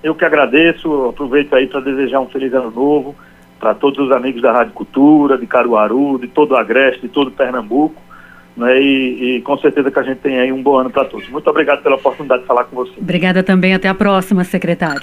Eu 0.00 0.14
que 0.14 0.24
agradeço, 0.24 1.06
aproveito 1.06 1.52
aí 1.54 1.66
para 1.66 1.80
desejar 1.80 2.20
um 2.20 2.28
feliz 2.28 2.52
ano 2.54 2.70
novo 2.70 3.16
para 3.64 3.74
todos 3.74 3.98
os 3.98 4.12
amigos 4.12 4.42
da 4.42 4.52
Rádio 4.52 4.74
Cultura, 4.74 5.38
de 5.38 5.46
Caruaru, 5.46 6.18
de 6.18 6.28
todo 6.28 6.50
o 6.50 6.56
Agreste, 6.56 7.00
de 7.00 7.08
todo 7.08 7.30
Pernambuco. 7.30 8.02
Né, 8.54 8.78
e, 8.78 9.36
e, 9.36 9.40
com 9.40 9.56
certeza 9.56 9.90
que 9.90 9.98
a 9.98 10.02
gente 10.02 10.18
tem 10.18 10.38
aí 10.38 10.52
um 10.52 10.62
bom 10.62 10.76
ano 10.76 10.90
para 10.90 11.06
todos. 11.06 11.26
Muito 11.30 11.48
obrigado 11.48 11.82
pela 11.82 11.96
oportunidade 11.96 12.42
de 12.42 12.46
falar 12.46 12.64
com 12.64 12.76
você. 12.76 12.92
Obrigada 12.98 13.42
também. 13.42 13.72
Até 13.72 13.88
a 13.88 13.94
próxima, 13.94 14.44
secretário. 14.44 15.00